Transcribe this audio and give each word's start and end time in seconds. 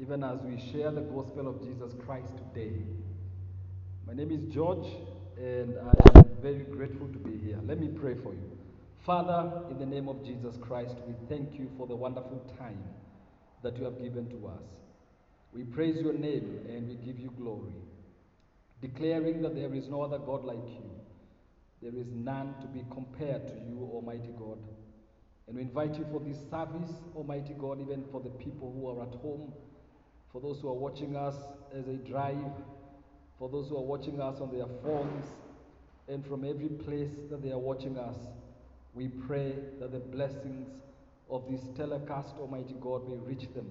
even 0.00 0.24
as 0.24 0.40
we 0.42 0.60
share 0.72 0.90
the 0.90 1.02
gospel 1.02 1.46
of 1.46 1.62
Jesus 1.62 1.94
Christ 2.04 2.32
today. 2.36 2.82
My 4.08 4.12
name 4.12 4.32
is 4.32 4.52
George, 4.52 4.88
and 5.36 5.78
I 5.78 6.18
am 6.18 6.24
very 6.42 6.64
grateful 6.64 7.06
to 7.06 7.18
be 7.18 7.38
here. 7.38 7.60
Let 7.64 7.78
me 7.78 7.86
pray 7.86 8.16
for 8.20 8.34
you. 8.34 8.58
Father, 9.06 9.62
in 9.70 9.78
the 9.78 9.86
name 9.86 10.08
of 10.08 10.24
Jesus 10.24 10.56
Christ, 10.60 10.96
we 11.06 11.14
thank 11.28 11.56
you 11.56 11.70
for 11.78 11.86
the 11.86 11.94
wonderful 11.94 12.44
time 12.58 12.82
that 13.62 13.78
you 13.78 13.84
have 13.84 14.02
given 14.02 14.28
to 14.30 14.48
us. 14.48 14.64
We 15.52 15.62
praise 15.62 16.02
your 16.02 16.14
name 16.14 16.58
and 16.68 16.88
we 16.88 16.96
give 16.96 17.20
you 17.20 17.32
glory, 17.38 17.76
declaring 18.82 19.42
that 19.42 19.54
there 19.54 19.72
is 19.72 19.88
no 19.88 20.02
other 20.02 20.18
God 20.18 20.44
like 20.44 20.66
you. 20.66 20.90
There 21.80 21.94
is 21.94 22.08
none 22.12 22.56
to 22.62 22.66
be 22.66 22.84
compared 22.90 23.46
to 23.46 23.54
you, 23.54 23.88
Almighty 23.92 24.34
God. 24.36 24.58
And 25.46 25.54
we 25.54 25.62
invite 25.62 25.96
you 25.96 26.06
for 26.10 26.18
this 26.18 26.38
service, 26.50 26.90
Almighty 27.14 27.54
God, 27.56 27.80
even 27.80 28.04
for 28.10 28.20
the 28.20 28.30
people 28.30 28.72
who 28.74 28.88
are 28.88 29.06
at 29.06 29.14
home, 29.20 29.52
for 30.34 30.40
those 30.40 30.60
who 30.60 30.68
are 30.68 30.74
watching 30.74 31.14
us 31.14 31.36
as 31.72 31.84
they 31.86 31.94
drive, 31.94 32.50
for 33.38 33.48
those 33.48 33.68
who 33.68 33.76
are 33.76 33.84
watching 33.84 34.20
us 34.20 34.40
on 34.40 34.50
their 34.50 34.66
phones, 34.82 35.24
and 36.08 36.26
from 36.26 36.44
every 36.44 36.66
place 36.66 37.12
that 37.30 37.40
they 37.40 37.52
are 37.52 37.58
watching 37.58 37.96
us. 37.96 38.16
We 38.94 39.06
pray 39.06 39.54
that 39.78 39.92
the 39.92 40.00
blessings 40.00 40.68
of 41.30 41.44
this 41.48 41.60
telecast, 41.76 42.34
Almighty 42.40 42.74
God, 42.80 43.08
may 43.08 43.16
reach 43.18 43.48
them 43.54 43.70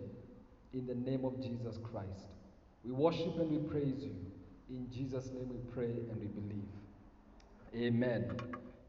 in 0.73 0.88
the 0.88 0.95
name 0.95 1.26
of 1.26 1.41
Jesus 1.41 1.77
Christ. 1.91 2.30
We 2.85 2.91
worship 2.91 3.38
and 3.40 3.52
we 3.52 3.57
praise 3.70 4.02
you. 4.02 4.16
In 4.70 4.88
Jesus' 4.90 5.32
name 5.34 5.49
we 5.49 5.57
pray 5.73 5.91
and 5.91 6.18
we 6.18 6.27
believe. 6.27 6.63
Amen. 7.76 8.38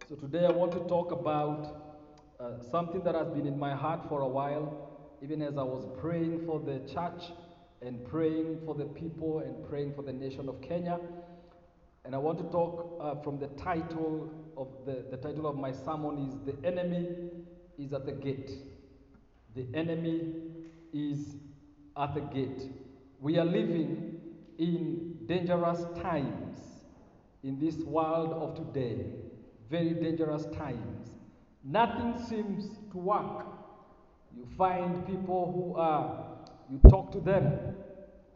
So 0.08 0.14
today 0.14 0.46
I 0.46 0.50
want 0.52 0.70
to 0.72 0.78
talk 0.88 1.10
about 1.10 1.92
uh, 2.38 2.52
something 2.70 3.02
that 3.02 3.16
has 3.16 3.28
been 3.30 3.48
in 3.48 3.58
my 3.58 3.74
heart 3.74 4.08
for 4.08 4.20
a 4.20 4.28
while, 4.28 4.96
even 5.20 5.42
as 5.42 5.58
I 5.58 5.64
was 5.64 5.84
praying 6.00 6.46
for 6.46 6.60
the 6.60 6.78
church 6.92 7.32
and 7.84 8.04
praying 8.06 8.60
for 8.64 8.74
the 8.74 8.84
people 8.84 9.40
and 9.40 9.68
praying 9.68 9.94
for 9.94 10.02
the 10.02 10.12
nation 10.12 10.48
of 10.48 10.60
Kenya. 10.60 10.98
And 12.04 12.14
I 12.14 12.18
want 12.18 12.38
to 12.38 12.44
talk 12.44 12.98
uh, 13.00 13.22
from 13.22 13.38
the 13.38 13.48
title 13.48 14.30
of 14.56 14.68
the, 14.86 15.04
the 15.10 15.16
title 15.16 15.46
of 15.46 15.56
my 15.56 15.72
sermon 15.72 16.26
is 16.28 16.36
The 16.44 16.66
Enemy 16.66 17.08
is 17.78 17.92
at 17.92 18.06
the 18.06 18.12
Gate. 18.12 18.52
The 19.54 19.66
enemy 19.72 20.32
is 20.92 21.36
at 21.96 22.14
the 22.14 22.20
gate. 22.20 22.70
We 23.20 23.38
are 23.38 23.44
living 23.44 24.20
in 24.58 25.16
dangerous 25.26 25.84
times 26.02 26.58
in 27.44 27.60
this 27.60 27.76
world 27.76 28.32
of 28.32 28.56
today. 28.56 29.06
Very 29.70 29.94
dangerous 29.94 30.46
times. 30.56 31.10
Nothing 31.62 32.16
seems 32.26 32.68
to 32.90 32.98
work. 32.98 33.46
You 34.36 34.46
find 34.58 35.06
people 35.06 35.52
who 35.52 35.80
are, 35.80 36.33
you 36.70 36.78
talk 36.90 37.12
to 37.12 37.20
them 37.20 37.58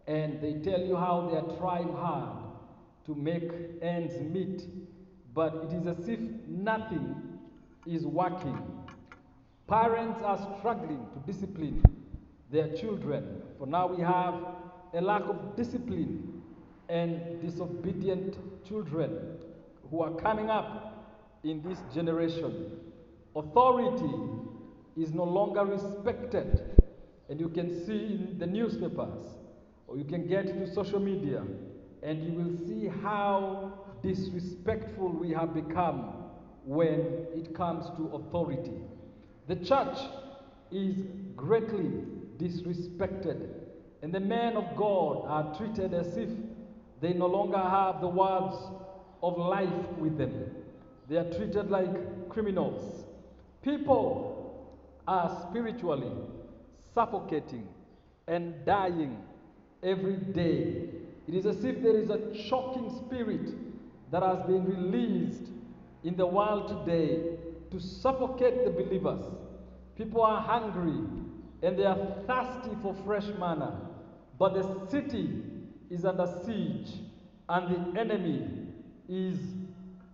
and 0.06 0.40
they 0.40 0.54
tell 0.54 0.80
you 0.80 0.96
how 0.96 1.28
they 1.30 1.36
are 1.36 1.58
trying 1.58 1.92
hard 1.92 2.38
to 3.06 3.14
make 3.14 3.50
ends 3.82 4.14
meet, 4.20 4.62
but 5.34 5.54
it 5.64 5.72
is 5.72 5.86
as 5.86 6.08
if 6.08 6.20
nothing 6.46 7.14
is 7.86 8.06
working. 8.06 8.58
Parents 9.66 10.20
are 10.22 10.38
struggling 10.58 11.06
to 11.12 11.32
discipline 11.32 11.82
their 12.50 12.68
children, 12.74 13.42
for 13.58 13.66
now 13.66 13.86
we 13.86 14.02
have 14.02 14.34
a 14.94 15.00
lack 15.00 15.22
of 15.22 15.56
discipline 15.56 16.42
and 16.88 17.40
disobedient 17.42 18.36
children 18.66 19.36
who 19.90 20.02
are 20.02 20.12
coming 20.12 20.48
up 20.48 21.08
in 21.44 21.62
this 21.62 21.78
generation. 21.94 22.72
Authority 23.36 24.14
is 24.96 25.12
no 25.12 25.24
longer 25.24 25.64
respected, 25.64 26.82
and 27.28 27.40
you 27.40 27.48
can 27.48 27.84
see 27.84 28.28
in 28.30 28.36
the 28.38 28.46
newspapers 28.46 29.20
or 29.86 29.96
you 29.96 30.04
can 30.04 30.26
get 30.26 30.46
to 30.46 30.74
social 30.74 31.00
media 31.00 31.42
and 32.02 32.24
you 32.24 32.32
will 32.32 32.66
see 32.66 32.88
how 33.02 33.72
disrespectful 34.02 35.08
we 35.08 35.30
have 35.30 35.54
become 35.54 36.14
when 36.64 37.26
it 37.34 37.54
comes 37.54 37.86
to 37.96 38.10
authority. 38.14 38.78
The 39.48 39.56
church 39.56 39.98
is 40.70 40.96
greatly 41.34 41.90
disrespected, 42.36 43.48
and 44.02 44.12
the 44.12 44.20
men 44.20 44.56
of 44.56 44.76
God 44.76 45.24
are 45.26 45.56
treated 45.56 45.94
as 45.94 46.16
if 46.16 46.28
they 47.00 47.12
no 47.14 47.26
longer 47.26 47.58
have 47.58 48.00
the 48.00 48.08
words 48.08 48.56
of 49.22 49.38
life 49.38 49.88
with 49.98 50.18
them. 50.18 50.50
They 51.08 51.16
are 51.16 51.30
treated 51.32 51.70
like 51.70 52.28
criminals. 52.28 53.04
People 53.62 54.78
are 55.06 55.46
spiritually 55.48 56.12
suffocating 56.98 57.68
and 58.26 58.66
dying 58.66 59.16
every 59.84 60.16
day. 60.16 60.88
It 61.28 61.34
is 61.34 61.46
as 61.46 61.64
if 61.64 61.80
there 61.80 61.96
is 61.96 62.10
a 62.10 62.18
choking 62.48 62.90
spirit 63.06 63.54
that 64.10 64.24
has 64.24 64.42
been 64.46 64.64
released 64.64 65.44
in 66.02 66.16
the 66.16 66.26
world 66.26 66.66
today 66.66 67.36
to 67.70 67.78
suffocate 67.78 68.64
the 68.64 68.70
believers. 68.70 69.24
People 69.96 70.22
are 70.22 70.40
hungry 70.40 70.98
and 71.62 71.78
they 71.78 71.84
are 71.84 71.98
thirsty 72.26 72.76
for 72.82 72.96
fresh 73.06 73.26
manna, 73.38 73.80
but 74.36 74.54
the 74.54 74.90
city 74.90 75.40
is 75.90 76.04
under 76.04 76.26
siege 76.44 76.94
and 77.48 77.94
the 77.94 78.00
enemy 78.00 78.42
is 79.08 79.38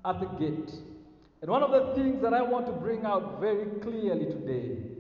at 0.05 0.21
the 0.21 0.27
gate. 0.39 0.75
And 1.41 1.51
one 1.51 1.63
of 1.63 1.71
the 1.71 1.95
things 1.95 2.21
that 2.21 2.35
I 2.35 2.43
want 2.43 2.67
to 2.67 2.73
bring 2.73 3.07
out 3.07 3.41
very 3.41 3.65
clearly 3.81 4.27
today 4.27 4.94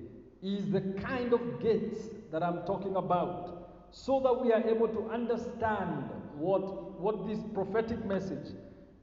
is 0.44 0.71
the 0.71 0.82
kind 1.00 1.32
of 1.32 1.60
gates 1.60 2.10
that 2.31 2.43
I'm 2.43 2.66
talking 2.66 2.97
about 2.97 3.71
so 3.91 4.21
that 4.21 4.44
we 4.44 4.53
are 4.53 4.62
able 4.69 4.88
to 4.88 5.09
understand 5.10 6.10
what, 6.37 7.00
what 7.00 7.27
this 7.27 7.38
prophetic 7.55 8.05
message 8.05 8.53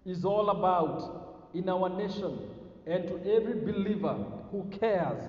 is 0.05 0.23
all 0.23 0.51
about 0.51 1.49
in 1.53 1.67
our 1.67 1.89
nation 1.89 2.39
and 2.85 3.07
to 3.07 3.15
every 3.33 3.55
believer 3.55 4.23
who 4.51 4.69
cares 4.79 5.23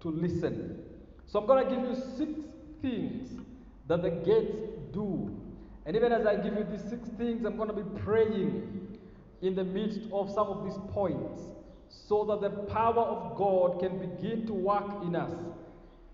to 0.00 0.08
listen. 0.08 0.80
So 1.26 1.40
I'm 1.40 1.46
going 1.46 1.68
to 1.68 1.74
give 1.74 1.84
you 1.84 1.94
six 2.16 2.32
things 2.80 3.30
that 3.88 4.02
the 4.02 4.10
gates 4.10 4.56
do. 4.92 5.34
And 5.86 5.96
even 5.96 6.12
as 6.12 6.26
I 6.26 6.36
give 6.36 6.54
you 6.54 6.66
these 6.70 6.88
six 6.88 7.08
things, 7.16 7.44
I'm 7.44 7.56
going 7.56 7.68
to 7.68 7.74
be 7.74 8.00
praying 8.00 8.98
in 9.42 9.54
the 9.54 9.64
midst 9.64 10.00
of 10.12 10.30
some 10.30 10.48
of 10.48 10.64
these 10.64 10.78
points 10.92 11.40
so 11.88 12.24
that 12.24 12.40
the 12.40 12.50
power 12.64 13.02
of 13.02 13.36
God 13.36 13.80
can 13.80 13.98
begin 13.98 14.46
to 14.46 14.52
work 14.52 15.02
in 15.02 15.16
us 15.16 15.32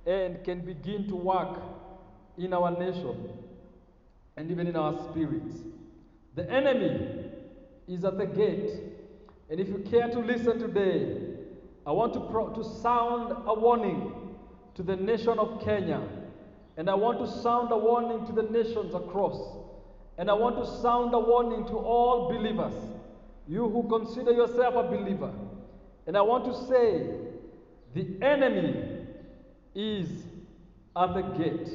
and 0.06 0.42
can 0.44 0.60
begin 0.60 1.08
to 1.08 1.16
work 1.16 1.58
in 2.36 2.52
our 2.52 2.70
nation 2.70 3.28
and 4.36 4.50
even 4.50 4.66
in 4.66 4.76
our 4.76 5.10
spirits. 5.10 5.56
The 6.34 6.50
enemy 6.50 7.30
is 7.86 8.04
at 8.04 8.18
the 8.18 8.26
gate. 8.26 8.70
And 9.50 9.60
if 9.60 9.68
you 9.68 9.78
care 9.90 10.08
to 10.08 10.18
listen 10.18 10.58
today, 10.58 11.34
I 11.86 11.92
want 11.92 12.14
to, 12.14 12.20
pro- 12.20 12.52
to 12.54 12.64
sound 12.64 13.32
a 13.46 13.54
warning 13.54 14.12
to 14.74 14.82
the 14.82 14.96
nation 14.96 15.38
of 15.38 15.62
Kenya. 15.64 16.00
And 16.76 16.90
I 16.90 16.94
want 16.94 17.20
to 17.20 17.42
sound 17.42 17.70
a 17.70 17.76
warning 17.76 18.26
to 18.26 18.32
the 18.32 18.42
nations 18.42 18.94
across. 18.94 19.38
And 20.18 20.30
I 20.30 20.34
want 20.34 20.56
to 20.56 20.82
sound 20.82 21.14
a 21.14 21.18
warning 21.18 21.66
to 21.66 21.76
all 21.76 22.32
believers, 22.32 22.74
you 23.46 23.68
who 23.68 23.88
consider 23.88 24.32
yourself 24.32 24.74
a 24.74 24.82
believer. 24.84 25.32
And 26.06 26.16
I 26.16 26.22
want 26.22 26.44
to 26.44 26.54
say, 26.66 27.10
the 27.94 28.24
enemy 28.24 29.06
is 29.74 30.08
at 30.96 31.14
the 31.14 31.22
gate. 31.22 31.70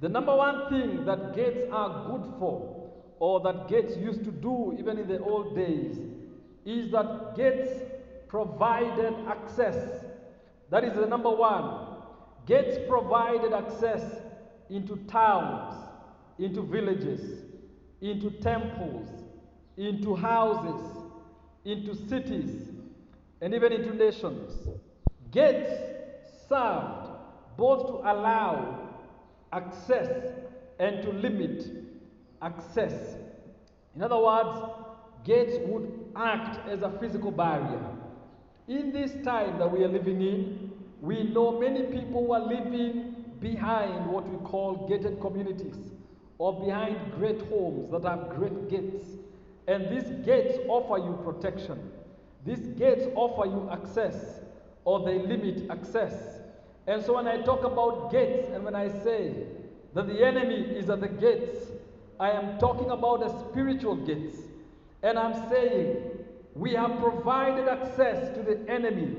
The 0.00 0.08
number 0.08 0.34
one 0.34 0.68
thing 0.68 1.04
that 1.04 1.34
gates 1.34 1.68
are 1.72 2.10
good 2.10 2.32
for, 2.38 2.90
or 3.18 3.40
that 3.40 3.68
gates 3.68 3.96
used 3.96 4.24
to 4.24 4.30
do 4.30 4.76
even 4.78 4.98
in 4.98 5.08
the 5.08 5.18
old 5.20 5.54
days, 5.54 5.98
is 6.64 6.90
that 6.92 7.34
gates 7.36 7.72
provided 8.28 9.14
access. 9.28 10.04
That 10.70 10.84
is 10.84 10.94
the 10.94 11.06
number 11.06 11.30
one. 11.30 11.96
Gates 12.46 12.78
provided 12.88 13.52
access 13.52 14.20
into 14.68 14.96
towns, 15.08 15.74
into 16.38 16.62
villages, 16.62 17.44
into 18.00 18.30
temples, 18.30 19.08
into 19.76 20.14
houses, 20.14 20.96
into 21.64 21.94
cities, 22.08 22.68
and 23.46 23.54
even 23.54 23.72
into 23.72 23.94
nations. 23.94 24.66
Gates 25.30 25.70
served 26.48 27.06
both 27.56 27.86
to 27.86 27.92
allow 28.10 28.90
access 29.52 30.32
and 30.80 31.00
to 31.04 31.10
limit 31.12 31.64
access. 32.42 33.14
In 33.94 34.02
other 34.02 34.18
words, 34.18 34.68
gates 35.24 35.58
would 35.68 35.88
act 36.16 36.58
as 36.68 36.82
a 36.82 36.90
physical 36.98 37.30
barrier. 37.30 37.80
In 38.66 38.92
this 38.92 39.12
time 39.24 39.60
that 39.60 39.70
we 39.70 39.84
are 39.84 39.88
living 39.88 40.20
in, 40.22 40.72
we 41.00 41.22
know 41.22 41.60
many 41.60 41.84
people 41.84 42.26
who 42.26 42.32
are 42.32 42.44
living 42.44 43.14
behind 43.38 44.08
what 44.08 44.28
we 44.28 44.44
call 44.44 44.88
gated 44.88 45.20
communities 45.20 45.92
or 46.38 46.64
behind 46.64 47.12
great 47.12 47.42
homes 47.42 47.92
that 47.92 48.02
have 48.02 48.28
great 48.30 48.68
gates. 48.68 49.06
And 49.68 49.88
these 49.88 50.10
gates 50.26 50.58
offer 50.68 50.98
you 50.98 51.16
protection. 51.22 51.92
These 52.46 52.66
gates 52.78 53.04
offer 53.14 53.46
you 53.46 53.68
access 53.70 54.40
or 54.84 55.04
they 55.04 55.18
limit 55.18 55.68
access. 55.70 56.14
And 56.86 57.02
so 57.02 57.14
when 57.16 57.26
I 57.26 57.42
talk 57.42 57.64
about 57.64 58.12
gates 58.12 58.48
and 58.54 58.64
when 58.64 58.76
I 58.76 58.88
say 59.02 59.34
that 59.96 60.06
the 60.08 60.22
enemy 60.26 60.56
is 60.76 60.90
at 60.90 61.00
the 61.00 61.08
gates. 61.08 61.56
I 62.20 62.30
am 62.30 62.58
talking 62.58 62.90
about 62.90 63.20
the 63.20 63.48
spiritual 63.48 63.96
gates. 63.96 64.36
And 65.02 65.18
I'm 65.18 65.48
saying 65.48 65.96
we 66.54 66.74
have 66.74 66.98
provided 67.00 67.66
access 67.66 68.36
to 68.36 68.42
the 68.42 68.70
enemy 68.70 69.16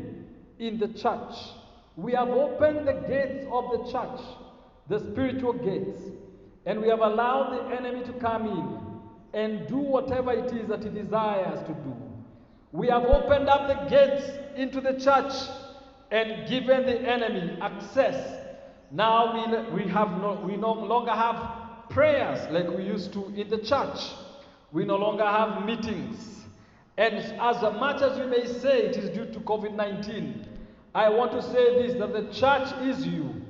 in 0.60 0.78
the 0.78 0.90
church. 0.90 1.34
We 1.96 2.12
have 2.12 2.30
opened 2.30 2.88
the 2.88 2.94
gates 2.94 3.48
of 3.52 3.72
the 3.72 3.92
church, 3.92 4.22
the 4.88 5.00
spiritual 5.00 5.54
gates, 5.54 5.98
and 6.68 6.80
we 6.80 6.90
have 6.90 7.00
allowed 7.00 7.58
the 7.58 7.76
enemy 7.76 8.04
to 8.06 8.14
come 8.14 8.46
in 8.46 9.40
and 9.40 9.68
do 9.68 9.78
whatever 9.78 10.32
it 10.32 10.54
is 10.54 10.68
that 10.68 10.84
he 10.84 10.90
desires 10.90 11.60
to 11.66 11.74
do. 11.74 11.96
We 12.72 12.88
have 12.88 13.04
opened 13.06 13.48
up 13.50 13.68
the 13.68 13.90
gates 13.90 14.30
into 14.56 14.82
the 14.82 15.00
church 15.00 15.34
and 16.12 16.48
given 16.50 16.86
the 16.86 17.00
enemy 17.00 17.58
access. 17.62 18.46
Now 18.92 19.34
we, 19.74 19.84
we, 19.84 19.90
have 19.92 20.12
no, 20.22 20.42
we 20.46 20.58
no 20.58 20.74
longer 20.74 21.12
have 21.12 21.90
prayers 21.90 22.40
like 22.52 22.70
we 22.70 22.84
used 22.84 23.14
to 23.14 23.26
in 23.36 23.50
the 23.50 23.60
church. 23.60 24.00
We 24.72 24.86
no 24.86 24.98
longer 24.98 25.26
have 25.26 25.66
meetings. 25.66 26.46
And 26.98 27.16
as 27.16 27.62
much 27.62 28.02
as 28.02 28.20
we 28.20 28.26
may 28.26 28.46
say 28.46 28.88
it 28.88 28.98
is 28.98 29.10
due 29.12 29.26
to 29.26 29.40
COVID 29.42 29.74
19, 29.76 30.48
I 30.96 31.10
want 31.10 31.32
to 31.34 31.42
say 31.42 31.88
this 31.88 31.98
that 32.00 32.12
the 32.12 32.34
church 32.34 32.74
is 32.82 33.06
you, 33.06 33.42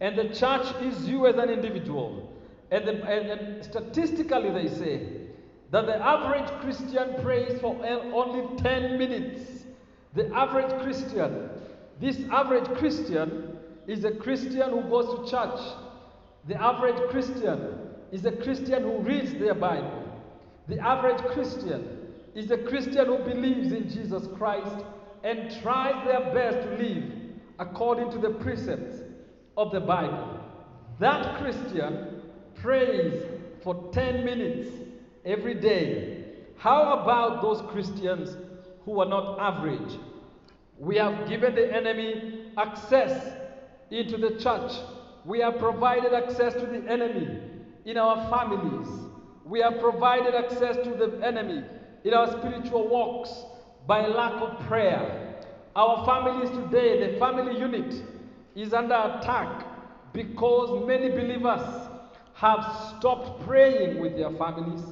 and 0.00 0.18
the 0.18 0.34
church 0.34 0.66
is 0.82 1.08
you 1.08 1.26
as 1.26 1.36
an 1.36 1.50
individual. 1.50 2.32
And, 2.70 2.86
the, 2.86 2.94
and, 3.04 3.30
and 3.30 3.64
statistically, 3.64 4.50
they 4.50 4.68
say 4.68 5.25
that 5.70 5.86
the 5.86 5.96
average 5.96 6.48
Christian 6.60 7.22
prays 7.22 7.60
for 7.60 7.76
only 7.84 8.56
10 8.62 8.98
minutes. 8.98 9.64
The 10.14 10.32
average 10.34 10.70
Christian, 10.82 11.50
this 12.00 12.18
average 12.30 12.66
Christian 12.78 13.58
is 13.86 14.04
a 14.04 14.12
Christian 14.12 14.70
who 14.70 14.82
goes 14.82 15.06
to 15.26 15.30
church. 15.30 15.60
The 16.48 16.60
average 16.60 17.10
Christian 17.10 17.78
is 18.12 18.24
a 18.24 18.32
Christian 18.32 18.82
who 18.82 18.98
reads 18.98 19.34
their 19.34 19.54
Bible. 19.54 20.04
The 20.68 20.78
average 20.78 21.20
Christian 21.32 22.12
is 22.34 22.50
a 22.50 22.58
Christian 22.58 23.06
who 23.06 23.18
believes 23.18 23.72
in 23.72 23.88
Jesus 23.88 24.28
Christ 24.36 24.84
and 25.24 25.50
tries 25.62 26.04
their 26.06 26.32
best 26.32 26.68
to 26.68 26.76
live 26.76 27.12
according 27.58 28.10
to 28.12 28.18
the 28.18 28.30
precepts 28.30 28.98
of 29.56 29.72
the 29.72 29.80
Bible. 29.80 30.40
That 31.00 31.38
Christian 31.40 32.22
prays 32.54 33.22
for 33.62 33.90
10 33.92 34.24
minutes 34.24 34.68
every 35.26 35.54
day. 35.54 36.24
How 36.56 37.00
about 37.00 37.42
those 37.42 37.60
Christians 37.70 38.36
who 38.84 39.00
are 39.00 39.06
not 39.06 39.38
average? 39.38 39.98
We 40.78 40.96
have 40.96 41.28
given 41.28 41.54
the 41.54 41.74
enemy 41.74 42.52
access 42.56 43.34
into 43.90 44.16
the 44.16 44.38
church. 44.38 44.72
We 45.24 45.40
have 45.40 45.58
provided 45.58 46.14
access 46.14 46.54
to 46.54 46.66
the 46.66 46.88
enemy 46.88 47.40
in 47.84 47.96
our 47.96 48.30
families. 48.30 48.88
We 49.44 49.60
have 49.60 49.80
provided 49.80 50.34
access 50.34 50.76
to 50.76 50.90
the 50.90 51.20
enemy 51.24 51.64
in 52.04 52.14
our 52.14 52.30
spiritual 52.38 52.88
walks 52.88 53.30
by 53.86 54.06
lack 54.06 54.40
of 54.40 54.58
prayer. 54.66 55.42
Our 55.74 56.06
families 56.06 56.50
today, 56.50 57.12
the 57.12 57.18
family 57.18 57.58
unit, 57.58 58.02
is 58.54 58.72
under 58.72 58.94
attack 58.94 59.66
because 60.12 60.86
many 60.86 61.10
believers 61.10 61.88
have 62.34 62.64
stopped 62.98 63.46
praying 63.46 64.00
with 64.00 64.16
their 64.16 64.30
families, 64.30 64.82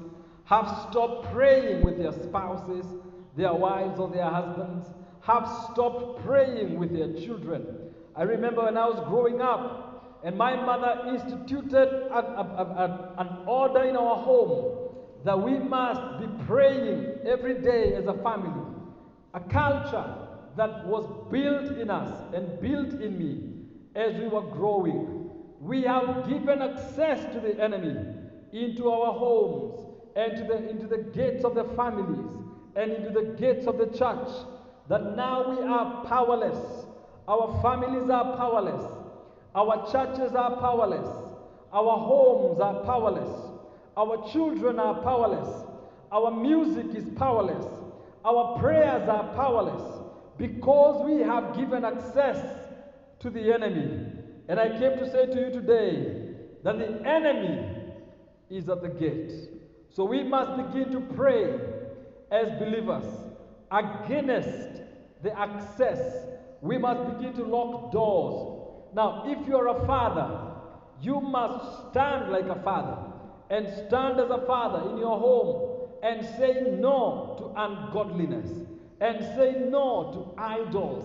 have 0.45 0.69
stopped 0.89 1.33
praying 1.33 1.83
with 1.83 1.99
their 1.99 2.13
spouses, 2.13 2.87
their 3.37 3.55
wives, 3.55 3.99
or 3.99 4.09
their 4.09 4.29
husbands, 4.29 4.87
have 5.23 5.49
stopped 5.73 6.25
praying 6.25 6.79
with 6.79 6.93
their 6.93 7.13
children. 7.25 7.67
I 8.15 8.23
remember 8.23 8.65
when 8.65 8.77
I 8.77 8.87
was 8.87 9.01
growing 9.09 9.41
up, 9.41 10.21
and 10.23 10.37
my 10.37 10.55
mother 10.55 11.09
instituted 11.09 12.09
an, 12.13 12.99
an 13.19 13.39
order 13.47 13.83
in 13.85 13.97
our 13.97 14.17
home 14.17 14.85
that 15.25 15.41
we 15.41 15.59
must 15.59 16.21
be 16.21 16.45
praying 16.45 17.19
every 17.25 17.63
day 17.63 17.95
as 17.95 18.07
a 18.07 18.15
family. 18.15 18.63
A 19.33 19.41
culture 19.41 20.15
that 20.57 20.87
was 20.87 21.05
built 21.31 21.79
in 21.79 21.91
us 21.91 22.35
and 22.35 22.61
built 22.61 23.01
in 23.01 23.19
me 23.19 23.51
as 23.95 24.15
we 24.15 24.29
were 24.29 24.43
growing. 24.43 25.31
We 25.61 25.83
have 25.83 26.29
given 26.29 26.63
access 26.63 27.21
to 27.33 27.41
the 27.41 27.59
enemy 27.61 27.97
into 28.53 28.91
our 28.91 29.13
homes 29.13 29.84
and 30.17 30.37
to 30.37 30.45
the, 30.45 30.69
into 30.69 30.87
the 30.87 30.99
gates 30.99 31.45
of 31.45 31.55
the 31.55 31.65
families 31.77 32.27
and 32.77 32.93
into 32.93 33.11
the 33.11 33.37
gates 33.39 33.67
of 33.67 33.79
the 33.79 33.87
church. 33.87 34.29
That 34.89 35.17
now 35.17 35.51
we 35.51 35.67
are 35.67 36.05
powerless. 36.05 36.87
Our 37.27 37.61
families 37.63 38.11
are 38.11 38.37
powerless. 38.37 38.85
Our 39.55 39.91
churches 39.91 40.35
are 40.35 40.57
powerless. 40.61 41.09
Our 41.73 41.99
homes 41.99 42.61
are 42.61 42.85
powerless. 42.85 43.31
Our 43.97 44.31
children 44.31 44.79
are 44.79 45.01
powerless. 45.03 45.65
Our 46.13 46.31
music 46.31 46.95
is 46.95 47.05
powerless. 47.17 47.65
Our 48.25 48.59
prayers 48.59 49.09
are 49.09 49.35
powerless 49.35 49.83
because 50.37 51.03
we 51.05 51.21
have 51.21 51.57
given 51.57 51.85
access 51.85 52.59
to 53.21 53.31
the 53.31 53.53
enemy. 53.53 54.07
And 54.49 54.61
I 54.61 54.69
came 54.79 54.99
to 54.99 55.11
say 55.11 55.27
to 55.27 55.41
you 55.41 55.51
today 55.51 56.35
that 56.63 56.79
the 56.79 57.09
enemy 57.09 57.67
is 58.51 58.69
at 58.69 58.83
the 58.83 58.89
gate. 58.89 59.33
So 59.95 60.05
we 60.05 60.25
must 60.25 60.57
begin 60.57 60.91
to 60.91 61.01
pray 61.15 61.57
as 62.33 62.51
believers 62.59 63.05
against 63.71 64.83
the 65.23 65.39
access. 65.39 66.27
We 66.61 66.79
must 66.79 67.17
begin 67.17 67.33
to 67.35 67.45
lock 67.45 67.93
doors. 67.93 68.91
Now, 68.93 69.23
if 69.25 69.47
you're 69.47 69.69
a 69.69 69.87
father, 69.87 70.57
you 71.01 71.21
must 71.21 71.91
stand 71.91 72.33
like 72.33 72.47
a 72.47 72.61
father 72.65 73.13
and 73.51 73.69
stand 73.87 74.19
as 74.19 74.31
a 74.31 74.45
father 74.47 74.91
in 74.91 74.99
your 74.99 75.17
home 75.17 75.89
and 76.03 76.27
say 76.39 76.77
no 76.81 77.37
to 77.39 77.63
ungodliness 77.63 78.51
and 79.01 79.21
say 79.37 79.65
no 79.71 80.11
to 80.13 80.43
idols 80.43 81.05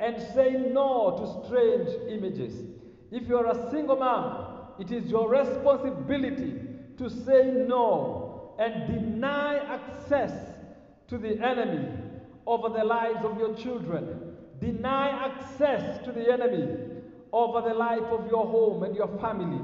and 0.00 0.20
say 0.34 0.52
no 0.52 1.16
to 1.16 1.46
strange 1.46 1.88
images. 2.10 2.54
If 3.10 3.26
you're 3.26 3.46
a 3.46 3.70
single 3.70 3.96
man, 3.96 4.44
it 4.78 4.92
is 4.92 5.10
your 5.10 5.30
responsibility 5.30 6.67
to 6.98 7.08
say 7.08 7.64
no 7.66 8.54
and 8.58 8.92
deny 8.92 9.58
access 9.58 10.32
to 11.08 11.16
the 11.16 11.40
enemy 11.40 11.88
over 12.46 12.68
the 12.68 12.84
lives 12.84 13.24
of 13.24 13.38
your 13.38 13.54
children. 13.54 14.34
Deny 14.60 15.10
access 15.10 16.04
to 16.04 16.12
the 16.12 16.32
enemy 16.32 16.66
over 17.32 17.66
the 17.66 17.74
life 17.74 18.02
of 18.02 18.26
your 18.28 18.46
home 18.46 18.82
and 18.82 18.96
your 18.96 19.08
family. 19.18 19.60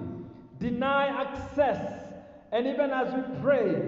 Deny 0.61 1.07
access 1.07 2.05
and 2.53 2.69
even 2.69 2.91
as 2.91 3.13
we 3.13 3.41
pray, 3.43 3.83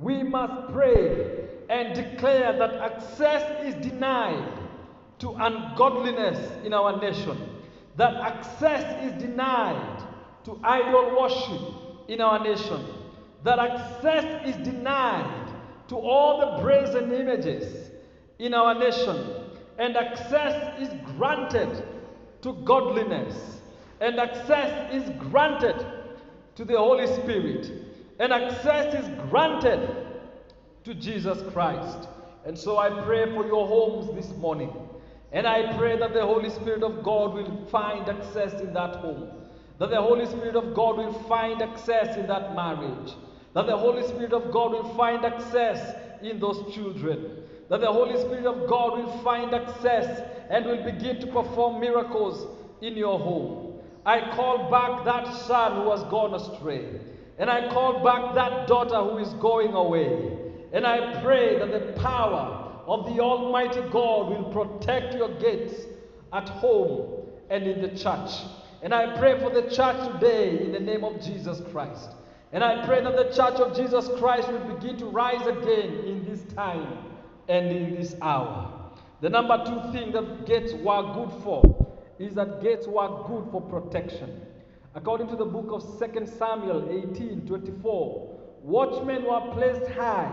we 0.00 0.24
must 0.24 0.72
pray 0.72 1.46
and 1.70 1.94
declare 1.94 2.58
that 2.58 2.74
access 2.74 3.64
is 3.64 3.74
denied 3.88 4.58
to 5.20 5.30
ungodliness 5.38 6.38
in 6.64 6.74
our 6.74 7.00
nation, 7.00 7.38
that 7.96 8.14
access 8.14 9.04
is 9.04 9.22
denied 9.22 10.02
to 10.44 10.58
idol 10.64 11.20
worship 11.20 11.87
in 12.08 12.20
our 12.20 12.42
nation, 12.42 12.84
that 13.44 13.58
access 13.58 14.46
is 14.46 14.56
denied 14.64 15.52
to 15.88 15.96
all 15.96 16.56
the 16.56 16.62
brazen 16.62 17.12
images 17.12 17.90
in 18.38 18.54
our 18.54 18.74
nation, 18.78 19.44
and 19.78 19.96
access 19.96 20.80
is 20.80 20.88
granted 21.16 21.84
to 22.42 22.52
godliness, 22.64 23.60
and 24.00 24.18
access 24.18 24.92
is 24.92 25.08
granted 25.30 25.86
to 26.56 26.64
the 26.64 26.76
Holy 26.76 27.06
Spirit 27.06 27.70
and 28.18 28.32
access 28.32 28.94
is 28.94 29.08
granted 29.30 29.88
to 30.84 30.94
Jesus 30.94 31.38
Christ. 31.52 32.08
And 32.44 32.58
so 32.58 32.78
I 32.78 32.90
pray 33.04 33.26
for 33.26 33.46
your 33.46 33.66
homes 33.66 34.14
this 34.14 34.36
morning. 34.36 34.72
And 35.32 35.46
I 35.46 35.76
pray 35.76 35.98
that 35.98 36.14
the 36.14 36.22
Holy 36.22 36.50
Spirit 36.50 36.82
of 36.82 37.02
God 37.04 37.34
will 37.34 37.66
find 37.66 38.08
access 38.08 38.60
in 38.60 38.72
that 38.74 38.96
home. 38.96 39.30
That 39.78 39.90
the 39.90 40.02
Holy 40.02 40.26
Spirit 40.26 40.56
of 40.56 40.74
God 40.74 40.96
will 40.96 41.12
find 41.28 41.62
access 41.62 42.16
in 42.16 42.26
that 42.26 42.54
marriage. 42.54 43.12
That 43.54 43.66
the 43.66 43.76
Holy 43.76 44.02
Spirit 44.08 44.32
of 44.32 44.50
God 44.50 44.72
will 44.72 44.94
find 44.96 45.24
access 45.24 45.96
in 46.22 46.40
those 46.40 46.74
children. 46.74 47.42
That 47.68 47.80
the 47.80 47.92
Holy 47.92 48.18
Spirit 48.18 48.46
of 48.46 48.68
God 48.68 48.98
will 48.98 49.18
find 49.22 49.54
access 49.54 50.22
and 50.50 50.66
will 50.66 50.82
begin 50.82 51.20
to 51.20 51.26
perform 51.26 51.80
miracles 51.80 52.46
in 52.80 52.96
your 52.96 53.18
home. 53.18 53.80
I 54.04 54.20
call 54.34 54.70
back 54.70 55.04
that 55.04 55.32
son 55.46 55.82
who 55.82 55.90
has 55.90 56.02
gone 56.04 56.34
astray. 56.34 57.00
And 57.38 57.48
I 57.48 57.68
call 57.68 58.02
back 58.02 58.34
that 58.34 58.66
daughter 58.66 59.00
who 59.02 59.18
is 59.18 59.28
going 59.34 59.74
away. 59.74 60.32
And 60.72 60.86
I 60.86 61.22
pray 61.22 61.58
that 61.58 61.70
the 61.70 62.00
power 62.00 62.82
of 62.86 63.06
the 63.06 63.20
Almighty 63.20 63.80
God 63.90 64.30
will 64.30 64.50
protect 64.52 65.14
your 65.14 65.28
gates 65.38 65.74
at 66.32 66.48
home 66.48 67.26
and 67.50 67.66
in 67.66 67.82
the 67.82 67.88
church. 67.88 68.30
And 68.82 68.94
I 68.94 69.18
pray 69.18 69.38
for 69.40 69.50
the 69.50 69.62
church 69.62 70.12
today 70.12 70.60
in 70.60 70.72
the 70.72 70.80
name 70.80 71.02
of 71.02 71.20
Jesus 71.20 71.60
Christ. 71.72 72.10
And 72.52 72.62
I 72.62 72.86
pray 72.86 73.02
that 73.02 73.16
the 73.16 73.24
church 73.24 73.60
of 73.60 73.76
Jesus 73.76 74.08
Christ 74.18 74.50
will 74.50 74.74
begin 74.74 74.96
to 74.98 75.06
rise 75.06 75.46
again 75.46 76.04
in 76.06 76.24
this 76.24 76.42
time 76.54 76.98
and 77.48 77.66
in 77.66 77.94
this 77.94 78.14
hour. 78.22 78.92
The 79.20 79.28
number 79.28 79.58
two 79.66 79.92
thing 79.92 80.12
that 80.12 80.46
gates 80.46 80.72
were 80.74 81.02
good 81.12 81.42
for 81.42 81.88
is 82.18 82.34
that 82.34 82.62
gates 82.62 82.86
were 82.86 83.24
good 83.26 83.50
for 83.50 83.60
protection. 83.60 84.42
According 84.94 85.28
to 85.28 85.36
the 85.36 85.44
book 85.44 85.68
of 85.70 85.82
2 85.98 86.26
Samuel 86.26 86.88
18 87.14 87.46
24, 87.46 88.38
watchmen 88.62 89.24
were 89.24 89.52
placed 89.52 89.90
high 89.92 90.32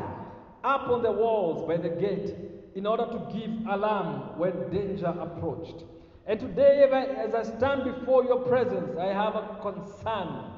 up 0.64 0.88
on 0.88 1.04
the 1.04 1.12
walls 1.12 1.68
by 1.68 1.78
the 1.78 1.90
gate 1.90 2.34
in 2.76 2.86
order 2.86 3.06
to 3.06 3.34
give 3.34 3.52
alarm 3.68 4.38
when 4.38 4.70
danger 4.70 5.08
approached. 5.20 5.84
And 6.28 6.40
today, 6.40 6.90
as 7.24 7.36
I 7.36 7.44
stand 7.44 7.84
before 7.84 8.24
your 8.24 8.40
presence, 8.40 8.98
I 8.98 9.08
have 9.08 9.36
a 9.36 9.60
concern. 9.62 10.52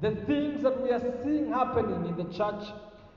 The 0.00 0.14
things 0.26 0.62
that 0.62 0.80
we 0.80 0.90
are 0.90 1.02
seeing 1.24 1.48
happening 1.52 2.06
in 2.06 2.16
the 2.16 2.32
church, 2.32 2.68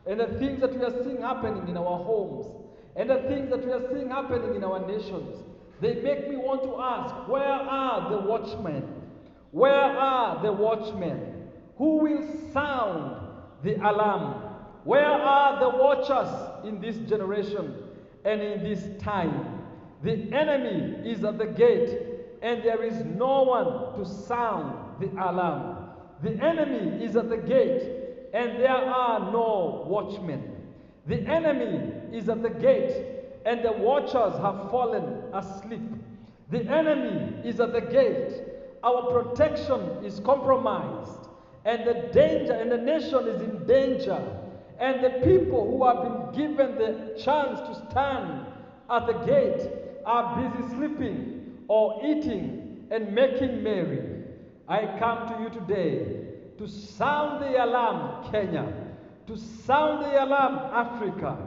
and 0.08 0.20
the 0.20 0.27
things 0.39 0.62
that 0.62 0.74
we 0.74 0.84
are 0.84 1.03
seeing 1.03 1.22
happening 1.22 1.67
in 1.67 1.77
our 1.77 1.98
homes, 1.98 2.48
and 2.96 3.08
the 3.08 3.20
things 3.27 3.51
that 3.51 3.63
we 3.63 3.72
are 3.72 3.88
seeing 3.93 4.10
happening 4.10 4.55
in 4.55 4.63
our 4.63 4.86
nations, 4.88 5.38
they 5.79 5.96
make 5.96 6.27
me 6.27 6.38
want 6.38 6.63
to 6.63 6.75
ask 6.79 7.27
where 7.27 7.43
are 7.43 8.10
the 8.10 8.27
watchmen? 8.27 8.84
Where 9.51 9.72
are 9.74 10.41
the 10.41 10.51
watchmen? 10.51 11.50
Who 11.77 11.98
will 11.98 12.51
sound 12.51 13.27
the 13.63 13.75
alarm? 13.75 14.41
Where 14.84 15.05
are 15.05 15.60
the 15.60 15.77
watchers 15.77 16.65
in 16.67 16.81
this 16.81 16.98
generation 17.08 17.75
and 18.25 18.41
in 18.41 18.63
this 18.63 18.88
time? 19.01 19.60
The 20.03 20.34
enemy 20.34 21.08
is 21.08 21.24
at 21.24 21.38
the 21.38 21.46
gate, 21.46 22.00
and 22.41 22.63
there 22.63 22.84
is 22.84 23.05
no 23.05 23.43
one 23.43 24.00
to 24.00 24.05
sound 24.05 25.00
the 25.00 25.12
alarm. 25.12 25.89
The 26.24 26.31
enemy 26.43 27.03
is 27.03 27.15
at 27.15 27.29
the 27.29 27.38
gate, 27.38 27.84
and 28.34 28.60
there 28.60 28.70
are 28.72 29.31
no 29.31 29.86
watchmen. 29.88 30.55
The 31.05 31.20
enemy 31.27 31.93
is 32.12 32.29
at 32.29 32.41
the 32.41 32.50
gate, 32.50 33.05
and 33.46 33.63
the 33.63 33.74
watchers 33.74 34.39
have 34.39 34.72
fallen 34.72 35.22
asleep. 35.34 35.81
The 36.50 36.65
enemy 36.65 37.48
is 37.48 37.60
at 37.60 37.74
the 37.74 37.81
gate. 37.81 38.41
Our 38.84 39.12
protection 39.12 40.03
is 40.03 40.20
compromised, 40.20 41.27
and 41.65 41.86
the 41.88 42.10
danger, 42.12 42.53
and 42.53 42.72
the 42.72 42.77
nation 42.77 43.27
is 43.27 43.41
in 43.41 43.67
danger. 43.67 44.20
And 44.79 45.03
the 45.03 45.12
people 45.24 45.70
who 45.70 45.86
have 45.86 46.34
been 46.34 46.48
given 46.50 46.75
the 46.75 47.22
chance 47.24 47.60
to 47.60 47.88
stand 47.91 48.48
at 48.89 49.05
the 49.05 49.13
gate 49.13 49.80
are 50.05 50.36
busy 50.41 50.75
sleeping 50.75 51.63
or 51.67 52.01
eating 52.05 52.88
and 52.91 53.13
making 53.13 53.63
merry. 53.63 54.24
I 54.67 54.98
come 55.00 55.27
to 55.27 55.43
you 55.43 55.50
today 55.50 56.22
to 56.58 56.67
sound 56.67 57.41
the 57.41 57.63
alarm, 57.63 58.31
Kenya, 58.31 58.72
to 59.27 59.38
sound 59.38 60.03
the 60.03 60.24
alarm, 60.24 60.58
Africa, 60.74 61.38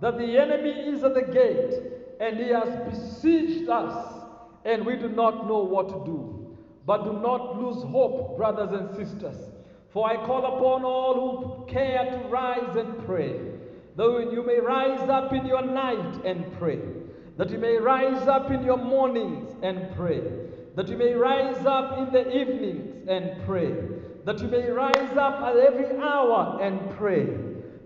that 0.00 0.18
the 0.18 0.38
enemy 0.38 0.70
is 0.70 1.04
at 1.04 1.14
the 1.14 1.22
gate 1.22 1.80
and 2.20 2.38
he 2.38 2.48
has 2.48 2.68
besieged 2.90 3.68
us 3.68 4.22
and 4.64 4.84
we 4.84 4.96
do 4.96 5.08
not 5.08 5.46
know 5.46 5.58
what 5.58 5.88
to 5.88 6.04
do. 6.04 6.56
But 6.86 7.04
do 7.04 7.12
not 7.12 7.60
lose 7.60 7.82
hope, 7.84 8.36
brothers 8.36 8.72
and 8.72 8.94
sisters. 8.96 9.36
For 9.90 10.08
I 10.08 10.16
call 10.16 10.44
upon 10.56 10.84
all 10.84 11.14
who 11.14 11.72
care 11.72 12.04
to 12.04 12.28
rise 12.28 12.76
and 12.76 13.04
pray. 13.06 13.40
Though 13.96 14.18
you 14.18 14.44
may 14.44 14.58
rise 14.58 15.08
up 15.08 15.32
in 15.32 15.46
your 15.46 15.62
night 15.64 16.24
and 16.24 16.52
pray. 16.58 16.80
That 17.36 17.50
you 17.50 17.58
may 17.58 17.76
rise 17.76 18.28
up 18.28 18.50
in 18.50 18.62
your 18.62 18.76
mornings 18.76 19.56
and 19.62 19.94
pray. 19.96 20.22
That 20.76 20.88
you 20.88 20.96
may 20.96 21.14
rise 21.14 21.64
up 21.66 21.98
in 21.98 22.12
the 22.12 22.36
evenings 22.36 23.08
and 23.08 23.44
pray. 23.44 23.74
That 24.24 24.40
you 24.40 24.48
may 24.48 24.70
rise 24.70 25.16
up 25.16 25.40
at 25.42 25.56
every 25.56 25.98
hour 25.98 26.60
and 26.62 26.96
pray. 26.96 27.26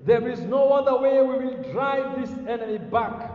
There 0.05 0.29
is 0.29 0.41
no 0.41 0.73
other 0.73 0.97
way 0.99 1.21
we 1.23 1.45
will 1.45 1.73
drive 1.73 2.21
this 2.21 2.31
enemy 2.49 2.79
back. 2.79 3.33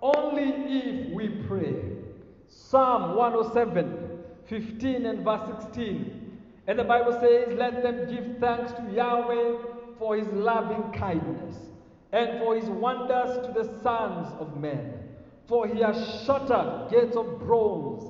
Only 0.00 0.48
if 0.48 1.12
we 1.12 1.28
pray. 1.46 1.74
Psalm 2.48 3.16
107 3.16 4.08
15 4.46 5.06
and 5.06 5.24
verse 5.24 5.46
16. 5.64 6.38
And 6.66 6.78
the 6.78 6.84
Bible 6.84 7.12
says, 7.20 7.52
Let 7.56 7.82
them 7.82 8.08
give 8.08 8.38
thanks 8.38 8.72
to 8.72 8.90
Yahweh 8.94 9.58
for 9.98 10.16
his 10.16 10.28
loving 10.28 10.92
kindness 10.92 11.56
and 12.12 12.38
for 12.38 12.56
his 12.56 12.64
wonders 12.64 13.46
to 13.46 13.52
the 13.52 13.80
sons 13.82 14.28
of 14.38 14.56
men. 14.56 15.07
For 15.48 15.66
he 15.66 15.80
has 15.80 15.96
shattered 16.26 16.90
gates 16.90 17.16
of 17.16 17.38
bronze 17.40 18.04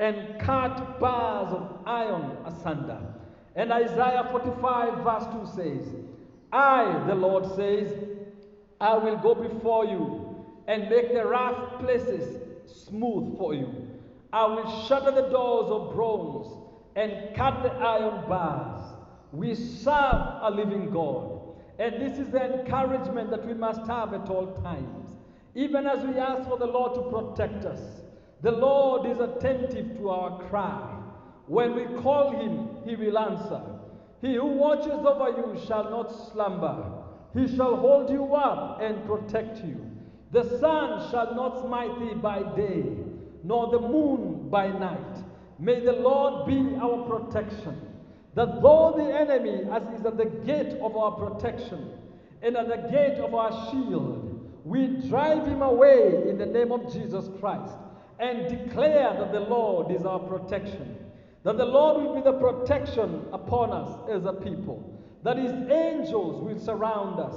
and 0.00 0.40
cut 0.40 0.98
bars 0.98 1.52
of 1.52 1.78
iron 1.86 2.36
asunder. 2.44 3.00
And 3.54 3.72
Isaiah 3.72 4.28
45, 4.32 5.04
verse 5.04 5.24
2 5.54 5.62
says, 5.62 5.94
I, 6.52 7.04
the 7.06 7.14
Lord 7.14 7.46
says, 7.54 7.92
I 8.80 8.96
will 8.96 9.16
go 9.18 9.34
before 9.34 9.84
you 9.84 10.44
and 10.66 10.90
make 10.90 11.12
the 11.12 11.24
rough 11.24 11.78
places 11.78 12.36
smooth 12.66 13.38
for 13.38 13.54
you. 13.54 13.72
I 14.32 14.46
will 14.46 14.86
shatter 14.86 15.12
the 15.12 15.28
doors 15.28 15.70
of 15.70 15.94
bronze 15.94 16.48
and 16.96 17.36
cut 17.36 17.62
the 17.62 17.70
iron 17.70 18.28
bars. 18.28 18.84
We 19.32 19.54
serve 19.54 19.94
a 20.42 20.50
living 20.52 20.90
God. 20.90 21.40
And 21.78 22.00
this 22.00 22.18
is 22.18 22.30
the 22.30 22.60
encouragement 22.60 23.30
that 23.30 23.46
we 23.46 23.54
must 23.54 23.82
have 23.86 24.12
at 24.12 24.28
all 24.28 24.60
times. 24.62 24.99
Even 25.54 25.86
as 25.86 26.04
we 26.04 26.18
ask 26.18 26.48
for 26.48 26.58
the 26.58 26.66
Lord 26.66 26.94
to 26.94 27.02
protect 27.02 27.64
us, 27.64 27.80
the 28.42 28.52
Lord 28.52 29.06
is 29.06 29.18
attentive 29.18 29.98
to 29.98 30.08
our 30.08 30.42
cry. 30.48 30.96
When 31.46 31.74
we 31.74 31.84
call 32.00 32.30
him, 32.30 32.68
he 32.84 32.96
will 32.96 33.18
answer. 33.18 33.60
He 34.20 34.34
who 34.34 34.46
watches 34.46 34.92
over 34.92 35.30
you 35.30 35.60
shall 35.66 35.90
not 35.90 36.10
slumber. 36.32 36.92
He 37.34 37.48
shall 37.56 37.76
hold 37.76 38.10
you 38.10 38.34
up 38.34 38.80
and 38.80 39.04
protect 39.06 39.64
you. 39.64 39.90
The 40.32 40.58
sun 40.58 41.10
shall 41.10 41.34
not 41.34 41.60
smite 41.66 41.98
thee 41.98 42.14
by 42.14 42.42
day, 42.54 42.84
nor 43.42 43.70
the 43.70 43.80
moon 43.80 44.48
by 44.48 44.68
night. 44.68 45.24
May 45.58 45.80
the 45.80 45.92
Lord 45.92 46.46
be 46.46 46.76
our 46.80 47.04
protection. 47.04 47.80
That 48.34 48.62
though 48.62 48.94
the 48.96 49.12
enemy 49.12 49.68
as 49.70 49.82
is 49.98 50.06
at 50.06 50.16
the 50.16 50.30
gate 50.46 50.78
of 50.80 50.96
our 50.96 51.12
protection 51.12 51.90
and 52.42 52.56
at 52.56 52.68
the 52.68 52.88
gate 52.90 53.18
of 53.18 53.34
our 53.34 53.50
shield, 53.70 54.29
we 54.64 54.86
drive 55.08 55.46
him 55.46 55.62
away 55.62 56.28
in 56.28 56.38
the 56.38 56.46
name 56.46 56.72
of 56.72 56.92
Jesus 56.92 57.28
Christ 57.40 57.74
and 58.18 58.48
declare 58.48 59.14
that 59.18 59.32
the 59.32 59.40
Lord 59.40 59.90
is 59.90 60.04
our 60.04 60.18
protection. 60.18 60.96
That 61.42 61.56
the 61.56 61.64
Lord 61.64 62.02
will 62.02 62.14
be 62.14 62.20
the 62.20 62.34
protection 62.34 63.24
upon 63.32 63.70
us 63.72 64.10
as 64.10 64.26
a 64.26 64.32
people. 64.32 65.00
That 65.22 65.38
his 65.38 65.52
angels 65.70 66.42
will 66.44 66.58
surround 66.58 67.18
us. 67.18 67.34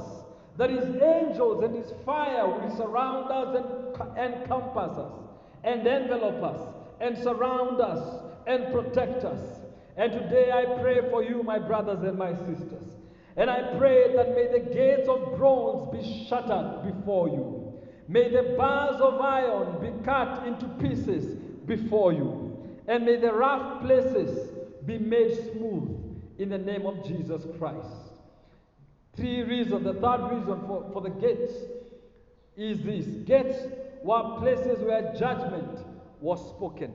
That 0.58 0.70
his 0.70 0.84
angels 1.02 1.64
and 1.64 1.76
his 1.76 1.94
fire 2.06 2.48
will 2.48 2.76
surround 2.76 3.32
us 3.32 3.66
and 4.18 4.34
encompass 4.34 4.98
us 4.98 5.14
and 5.64 5.88
envelop 5.88 6.44
us 6.44 6.76
and 7.00 7.18
surround 7.18 7.80
us 7.80 8.22
and 8.46 8.72
protect 8.74 9.24
us. 9.24 9.40
And 9.96 10.12
today 10.12 10.52
I 10.52 10.80
pray 10.82 11.00
for 11.10 11.24
you, 11.24 11.44
my 11.44 11.60
brothers 11.60 12.04
and 12.04 12.18
my 12.18 12.34
sisters. 12.34 12.93
And 13.36 13.50
I 13.50 13.78
pray 13.78 14.16
that 14.16 14.36
may 14.36 14.48
the 14.48 14.60
gates 14.60 15.08
of 15.08 15.36
bronze 15.38 15.92
be 15.92 16.26
shattered 16.28 16.84
before 16.84 17.30
you. 17.30 17.74
May 18.08 18.30
the 18.30 18.56
bars 18.58 19.02
of 19.02 19.20
iron 19.20 19.82
be 19.82 20.04
cut 20.04 20.46
into 20.46 20.68
pieces 20.80 21.36
before 21.66 22.14
you. 22.14 22.58
And 22.88 23.06
may 23.06 23.16
the 23.16 23.34
rough 23.34 23.82
places 23.82 24.50
be 24.86 24.98
made 24.98 25.34
smooth 25.52 25.90
in 26.38 26.50
the 26.50 26.58
name 26.58 26.86
of 26.86 27.06
Jesus 27.06 27.46
Christ. 27.58 27.88
Three 29.16 29.44
reasons. 29.44 29.86
The 29.86 29.94
third 29.94 30.32
reason 30.32 30.62
for, 30.68 30.90
for 30.92 31.02
the 31.02 31.10
gates 31.10 31.54
is 32.58 32.82
this 32.84 33.06
gates 33.26 33.58
were 34.04 34.38
places 34.40 34.84
where 34.84 35.14
judgment 35.18 35.80
was 36.20 36.40
spoken. 36.50 36.94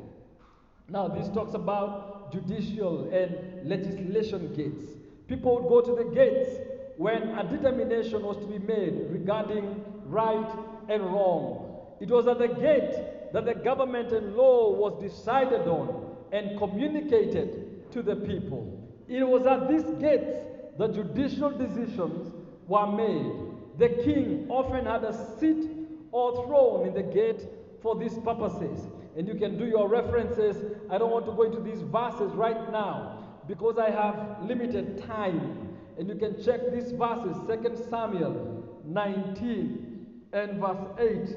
Now, 0.89 1.09
this 1.09 1.29
talks 1.29 1.55
about 1.55 2.33
judicial 2.33 3.09
and 3.13 3.69
legislation 3.69 4.55
gates. 4.55 4.98
People 5.29 5.61
would 5.61 5.69
go 5.69 5.81
to 5.83 6.03
the 6.03 6.11
gates 6.15 6.59
when 6.97 7.23
a 7.39 7.45
determination 7.45 8.23
was 8.23 8.39
to 8.39 8.47
be 8.47 8.59
made 8.59 9.07
regarding 9.11 9.85
right 10.07 10.51
and 10.89 11.03
wrong. 11.05 11.87
It 12.01 12.09
was 12.09 12.27
at 12.27 12.39
the 12.39 12.49
gate 12.49 13.33
that 13.33 13.45
the 13.45 13.55
government 13.55 14.11
and 14.13 14.35
law 14.35 14.73
was 14.73 15.01
decided 15.03 15.69
on 15.69 16.17
and 16.33 16.59
communicated 16.59 17.91
to 17.93 18.03
the 18.03 18.17
people. 18.17 18.89
It 19.07 19.27
was 19.27 19.47
at 19.47 19.69
these 19.69 19.85
gates 20.01 20.45
that 20.79 20.95
judicial 20.95 21.51
decisions 21.51 22.33
were 22.67 22.87
made. 22.87 23.33
The 23.79 24.03
king 24.03 24.47
often 24.49 24.87
had 24.87 25.05
a 25.05 25.39
seat 25.39 25.71
or 26.11 26.47
throne 26.47 26.89
in 26.89 26.95
the 26.95 27.03
gate 27.03 27.47
for 27.83 27.97
these 27.97 28.19
purposes. 28.19 28.81
And 29.17 29.29
you 29.29 29.35
can 29.35 29.59
do 29.59 29.67
your 29.67 29.89
references. 29.89 30.57
I 30.91 30.97
don't 30.97 31.11
want 31.11 31.27
to 31.27 31.33
go 31.33 31.43
into 31.43 31.61
these 31.61 31.83
verses 31.83 32.33
right 32.33 32.73
now 32.73 33.28
because 33.49 33.79
I 33.79 33.91
have 33.91 34.43
limited 34.43 35.03
time. 35.07 35.77
And 35.99 36.09
you 36.09 36.15
can 36.15 36.41
check 36.45 36.61
these 36.71 36.93
verses 36.93 37.37
2 37.49 37.89
Samuel 37.91 38.79
19 38.85 39.99
and 40.33 40.61
verse 40.61 40.87
8. 40.99 41.37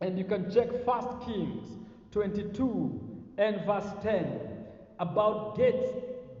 And 0.00 0.18
you 0.18 0.24
can 0.24 0.50
check 0.50 0.68
1 0.84 1.20
Kings 1.24 1.68
22 2.10 3.00
and 3.38 3.64
verse 3.64 3.86
10 4.02 4.40
about 4.98 5.56
gates 5.56 5.86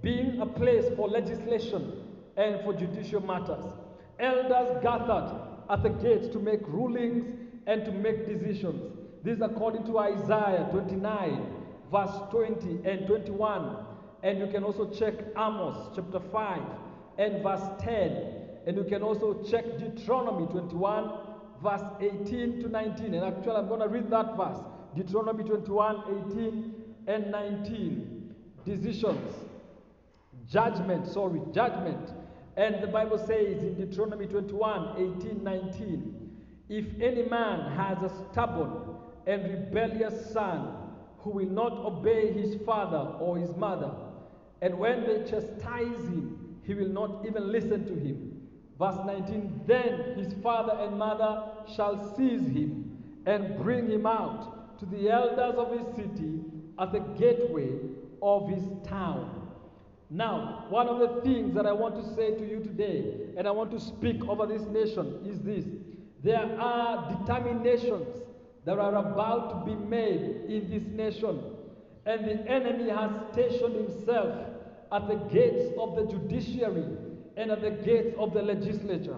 being 0.02 0.40
a 0.40 0.46
place 0.46 0.86
for 0.96 1.08
legislation 1.08 2.02
and 2.36 2.60
for 2.64 2.72
judicial 2.72 3.20
matters. 3.20 3.64
Elders 4.18 4.82
gathered 4.82 5.40
at 5.70 5.82
the 5.82 5.90
gates 5.90 6.28
to 6.28 6.38
make 6.38 6.66
rulings 6.66 7.38
and 7.66 7.84
to 7.84 7.92
make 7.92 8.26
decisions. 8.26 8.82
This 9.22 9.36
is 9.36 9.42
according 9.42 9.84
to 9.84 9.98
Isaiah 9.98 10.66
29, 10.72 11.46
verse 11.90 12.10
20 12.30 12.88
and 12.88 13.06
21. 13.06 13.76
And 14.22 14.38
you 14.38 14.46
can 14.46 14.62
also 14.62 14.88
check 14.90 15.14
Amos 15.36 15.90
chapter 15.94 16.20
5 16.20 16.62
and 17.18 17.42
verse 17.42 17.62
10. 17.80 18.42
And 18.66 18.76
you 18.76 18.84
can 18.84 19.02
also 19.02 19.42
check 19.50 19.64
Deuteronomy 19.78 20.46
21, 20.46 21.10
verse 21.62 21.82
18 22.00 22.62
to 22.62 22.68
19. 22.68 23.14
And 23.14 23.24
actually, 23.24 23.56
I'm 23.56 23.68
going 23.68 23.80
to 23.80 23.88
read 23.88 24.10
that 24.10 24.36
verse 24.36 24.58
Deuteronomy 24.94 25.42
21, 25.44 26.30
18 26.30 26.74
and 27.08 27.30
19. 27.30 28.34
Decisions, 28.64 29.34
judgment, 30.48 31.08
sorry, 31.08 31.40
judgment. 31.52 32.12
And 32.56 32.80
the 32.80 32.86
Bible 32.86 33.18
says 33.18 33.60
in 33.62 33.74
Deuteronomy 33.74 34.26
21, 34.26 35.18
18, 35.20 35.42
19, 35.42 36.22
if 36.68 36.84
any 37.02 37.24
man 37.28 37.72
has 37.76 37.98
a 38.02 38.12
stubborn 38.30 38.94
and 39.26 39.42
rebellious 39.42 40.30
son 40.32 40.76
who 41.18 41.30
will 41.30 41.48
not 41.48 41.72
obey 41.72 42.32
his 42.32 42.54
father 42.64 43.16
or 43.18 43.36
his 43.36 43.54
mother, 43.56 43.90
and 44.62 44.78
when 44.78 45.02
they 45.04 45.28
chastise 45.28 46.04
him, 46.04 46.38
he 46.62 46.72
will 46.72 46.88
not 46.88 47.26
even 47.26 47.50
listen 47.50 47.84
to 47.84 47.94
him. 47.94 48.40
Verse 48.78 48.96
19 49.04 49.62
Then 49.66 50.14
his 50.16 50.32
father 50.40 50.72
and 50.78 50.96
mother 50.96 51.42
shall 51.74 52.14
seize 52.16 52.46
him 52.46 52.96
and 53.26 53.58
bring 53.58 53.90
him 53.90 54.06
out 54.06 54.78
to 54.78 54.86
the 54.86 55.10
elders 55.10 55.56
of 55.56 55.72
his 55.72 55.96
city 55.96 56.40
at 56.78 56.92
the 56.92 57.00
gateway 57.18 57.70
of 58.22 58.48
his 58.48 58.62
town. 58.88 59.50
Now, 60.08 60.66
one 60.68 60.88
of 60.88 60.98
the 61.00 61.20
things 61.22 61.54
that 61.54 61.66
I 61.66 61.72
want 61.72 61.96
to 61.96 62.14
say 62.14 62.36
to 62.36 62.48
you 62.48 62.60
today, 62.60 63.30
and 63.36 63.48
I 63.48 63.50
want 63.50 63.72
to 63.72 63.80
speak 63.80 64.22
over 64.28 64.46
this 64.46 64.62
nation, 64.62 65.24
is 65.26 65.40
this 65.40 65.64
there 66.22 66.56
are 66.60 67.18
determinations 67.18 68.06
that 68.64 68.78
are 68.78 68.94
about 68.94 69.66
to 69.66 69.74
be 69.74 69.74
made 69.74 70.44
in 70.48 70.70
this 70.70 70.84
nation, 70.84 71.42
and 72.06 72.24
the 72.24 72.48
enemy 72.48 72.90
has 72.90 73.10
stationed 73.32 73.74
himself 73.74 74.51
at 74.92 75.08
the 75.08 75.16
gates 75.32 75.72
of 75.78 75.96
the 75.96 76.04
judiciary 76.04 76.84
and 77.36 77.50
at 77.50 77.62
the 77.62 77.70
gates 77.70 78.14
of 78.18 78.34
the 78.34 78.42
legislature. 78.42 79.16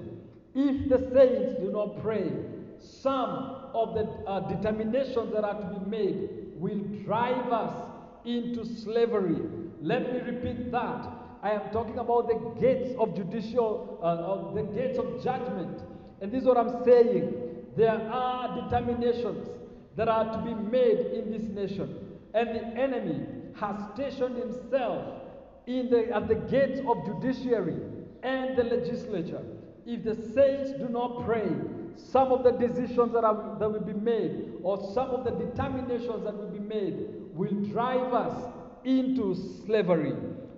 If 0.54 0.88
the 0.88 0.98
saints 1.12 1.60
do 1.60 1.72
not 1.72 2.00
pray, 2.00 2.30
some 2.78 3.56
of 3.74 3.94
the 3.94 4.02
uh, 4.26 4.40
determinations 4.48 5.32
that 5.32 5.42
are 5.42 5.60
to 5.60 5.78
be 5.78 5.90
made 5.90 6.28
will 6.56 6.78
drive 7.04 7.52
us 7.52 7.90
into 8.24 8.64
slavery. 8.64 9.36
Let 9.82 10.12
me 10.12 10.20
repeat 10.20 10.70
that. 10.70 11.08
I 11.42 11.50
am 11.50 11.70
talking 11.72 11.98
about 11.98 12.28
the 12.28 12.60
gates 12.60 12.94
of 12.98 13.14
judicial, 13.16 13.98
uh, 14.02 14.06
of 14.06 14.54
the 14.54 14.62
gates 14.62 14.98
of 14.98 15.22
judgment. 15.22 15.82
And 16.20 16.32
this 16.32 16.42
is 16.42 16.46
what 16.46 16.56
I'm 16.56 16.84
saying. 16.84 17.34
There 17.76 17.90
are 17.90 18.62
determinations 18.62 19.48
that 19.96 20.08
are 20.08 20.36
to 20.36 20.38
be 20.42 20.54
made 20.54 20.98
in 21.12 21.32
this 21.32 21.42
nation. 21.42 21.98
And 22.32 22.48
the 22.48 22.64
enemy 22.80 23.26
has 23.56 23.76
stationed 23.94 24.36
himself 24.36 25.23
in 25.66 25.90
the, 25.90 26.14
at 26.14 26.28
the 26.28 26.34
gates 26.34 26.80
of 26.86 27.04
judiciary 27.04 27.76
and 28.22 28.56
the 28.56 28.64
legislature. 28.64 29.42
If 29.86 30.04
the 30.04 30.14
saints 30.14 30.72
do 30.72 30.88
not 30.88 31.24
pray, 31.24 31.48
some 31.96 32.32
of 32.32 32.42
the 32.42 32.52
decisions 32.52 33.12
that, 33.12 33.24
are, 33.24 33.56
that 33.58 33.70
will 33.70 33.80
be 33.80 33.92
made 33.92 34.54
or 34.62 34.78
some 34.94 35.10
of 35.10 35.24
the 35.24 35.30
determinations 35.30 36.24
that 36.24 36.34
will 36.36 36.50
be 36.50 36.58
made 36.58 37.08
will 37.34 37.52
drive 37.70 38.12
us 38.12 38.52
into 38.84 39.34
slavery. 39.64 40.14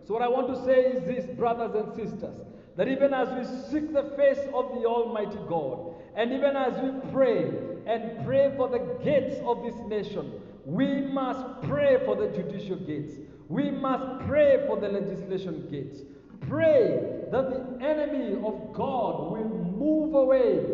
So, 0.07 0.15
what 0.15 0.23
I 0.23 0.29
want 0.29 0.49
to 0.55 0.65
say 0.65 0.93
is 0.93 1.05
this, 1.05 1.27
brothers 1.37 1.75
and 1.75 1.95
sisters, 1.95 2.37
that 2.77 2.89
even 2.89 3.13
as 3.13 3.29
we 3.31 3.45
seek 3.71 3.93
the 3.93 4.15
face 4.17 4.39
of 4.55 4.69
the 4.75 4.87
Almighty 4.87 5.39
God, 5.49 5.95
and 6.15 6.33
even 6.33 6.57
as 6.57 6.75
we 6.83 7.11
pray 7.11 7.51
and 7.87 8.25
pray 8.25 8.53
for 8.57 8.69
the 8.69 8.79
gates 9.03 9.41
of 9.45 9.63
this 9.63 9.75
nation, 9.89 10.33
we 10.65 11.01
must 11.01 11.63
pray 11.69 11.99
for 12.05 12.17
the 12.17 12.29
judicial 12.29 12.77
gates. 12.77 13.15
We 13.49 13.71
must 13.71 14.27
pray 14.27 14.65
for 14.67 14.79
the 14.79 14.89
legislation 14.89 15.69
gates. 15.71 16.01
Pray 16.49 17.27
that 17.31 17.51
the 17.51 17.85
enemy 17.85 18.35
of 18.45 18.73
God 18.73 19.31
will 19.31 19.49
move 19.49 20.15
away 20.15 20.65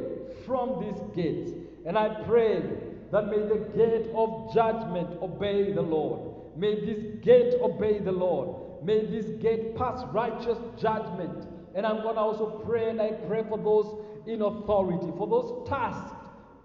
from 0.47 0.81
these 0.81 1.01
gates. 1.15 1.53
And 1.87 1.99
I 1.99 2.23
pray 2.25 2.63
that 3.11 3.27
may 3.27 3.39
the 3.39 3.67
gate 3.77 4.11
of 4.15 4.55
judgment 4.55 5.21
obey 5.23 5.73
the 5.73 5.83
Lord. 5.83 6.57
May 6.57 6.81
this 6.85 7.03
gate 7.23 7.55
obey 7.61 7.99
the 7.99 8.13
Lord. 8.13 8.85
May 8.85 9.05
this 9.07 9.27
gate 9.43 9.77
pass 9.77 10.03
righteous 10.13 10.59
judgment. 10.81 11.47
And 11.75 11.87
I'm 11.87 12.03
going 12.03 12.15
to 12.15 12.21
also 12.21 12.63
pray 12.65 12.91
and 12.91 13.01
I 13.01 13.13
pray 13.29 13.45
for 13.49 13.59
those 13.59 13.97
in 14.27 14.43
authority, 14.43 15.09
for 15.17 15.27
those 15.27 15.69
tasked 15.69 16.15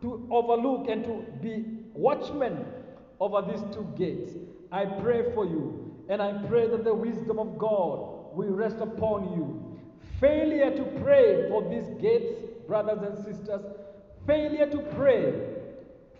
to 0.02 0.28
overlook 0.32 0.88
and 0.90 1.04
to 1.06 1.26
be 1.42 1.66
watchmen 1.94 2.66
over 3.20 3.42
these 3.42 3.62
two 3.74 3.88
gates. 3.98 4.34
I 4.72 4.86
pray 4.86 5.34
for 5.34 5.46
you 5.46 5.97
and 6.10 6.22
I 6.22 6.34
pray 6.48 6.68
that 6.68 6.84
the 6.84 6.94
wisdom 6.94 7.40
of 7.40 7.58
God 7.58 8.36
will 8.36 8.50
rest 8.50 8.78
upon 8.80 9.34
you. 9.34 9.80
Failure 10.20 10.76
to 10.76 10.84
pray 11.02 11.48
for 11.50 11.68
these 11.70 11.88
gates, 12.02 12.34
brothers 12.68 13.00
and 13.02 13.18
sisters, 13.26 13.62
failure 14.26 14.70
to 14.70 14.80
pray 14.96 15.34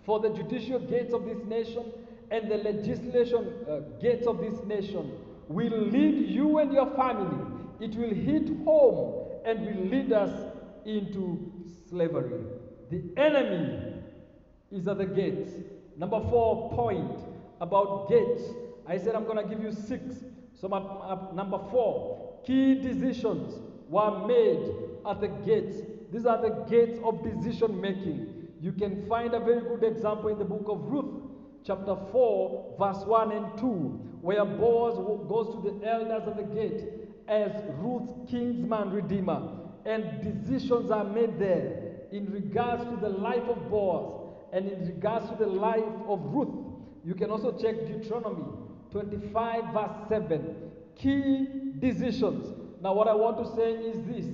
for 0.06 0.20
the 0.20 0.30
judicial 0.30 0.80
gates 0.80 1.14
of 1.14 1.26
this 1.26 1.44
nation 1.46 1.92
and 2.32 2.50
the 2.50 2.58
legislation 2.58 3.54
uh, 3.70 3.80
gates 4.02 4.28
of 4.28 4.40
this 4.40 4.64
nation 4.66 5.12
will 5.48 5.78
lead 5.78 6.30
you 6.30 6.60
and 6.60 6.74
your 6.74 6.90
family. 6.96 7.46
It 7.80 7.96
will 7.96 8.14
hit 8.14 8.50
home 8.66 9.30
and 9.46 9.66
will 9.66 9.86
lead 9.86 10.12
us 10.12 10.32
into 10.86 11.52
slavery. 11.90 12.44
The 12.90 13.02
enemy 13.18 13.94
is 14.72 14.88
at 14.88 14.98
the 14.98 15.06
gates. 15.06 15.52
Number 15.98 16.20
four 16.30 16.72
point 16.72 17.20
about 17.62 18.10
gates. 18.10 18.44
I 18.88 18.98
said 18.98 19.16
I'm 19.16 19.26
going 19.26 19.38
to 19.38 19.44
give 19.44 19.62
you 19.62 19.72
six. 19.72 20.16
So, 20.60 20.68
my, 20.68 20.80
my, 20.80 21.18
number 21.34 21.60
four, 21.70 22.40
key 22.46 22.76
decisions 22.76 23.60
were 23.90 24.26
made 24.26 24.72
at 25.06 25.22
the 25.22 25.28
gates. 25.28 25.78
These 26.12 26.26
are 26.26 26.42
the 26.42 26.66
gates 26.70 26.98
of 27.04 27.22
decision 27.24 27.80
making. 27.80 28.48
You 28.62 28.72
can 28.72 29.08
find 29.08 29.34
a 29.34 29.40
very 29.40 29.62
good 29.62 29.84
example 29.84 30.30
in 30.30 30.40
the 30.40 30.46
book 30.46 30.66
of 30.68 30.80
Ruth, 30.86 31.22
chapter 31.66 31.96
4, 32.12 32.76
verse 32.80 33.06
1 33.06 33.32
and 33.34 33.58
2, 33.58 33.66
where 34.22 34.44
Boaz 34.46 34.96
goes 35.28 35.54
to 35.54 35.62
the 35.70 35.88
elders 35.88 36.24
at 36.28 36.38
the 36.38 36.56
gate 36.56 36.84
as 37.28 37.52
Ruth's 37.78 38.14
kinsman 38.32 38.92
redeemer. 38.92 39.50
And 39.86 40.44
decisions 40.44 40.92
are 40.92 41.04
made 41.04 41.38
there 41.38 41.98
in 42.12 42.32
regards 42.32 42.84
to 42.86 42.98
the 43.00 43.10
life 43.10 43.44
of 43.44 43.70
Boaz 43.70 44.24
and 44.54 44.70
in 44.72 44.88
regards 44.88 45.30
to 45.30 45.36
the 45.36 45.46
life 45.46 45.84
of 46.08 46.22
Ruth. 46.24 46.66
You 47.06 47.14
can 47.16 47.30
also 47.30 47.52
check 47.52 47.76
Deuteronomy 47.86 48.67
25, 48.92 49.74
verse 49.74 50.10
7. 50.10 50.56
Key 50.96 51.48
decisions. 51.80 52.54
Now, 52.82 52.94
what 52.94 53.08
I 53.08 53.14
want 53.14 53.38
to 53.38 53.56
say 53.56 53.72
is 53.72 53.98
this 54.08 54.26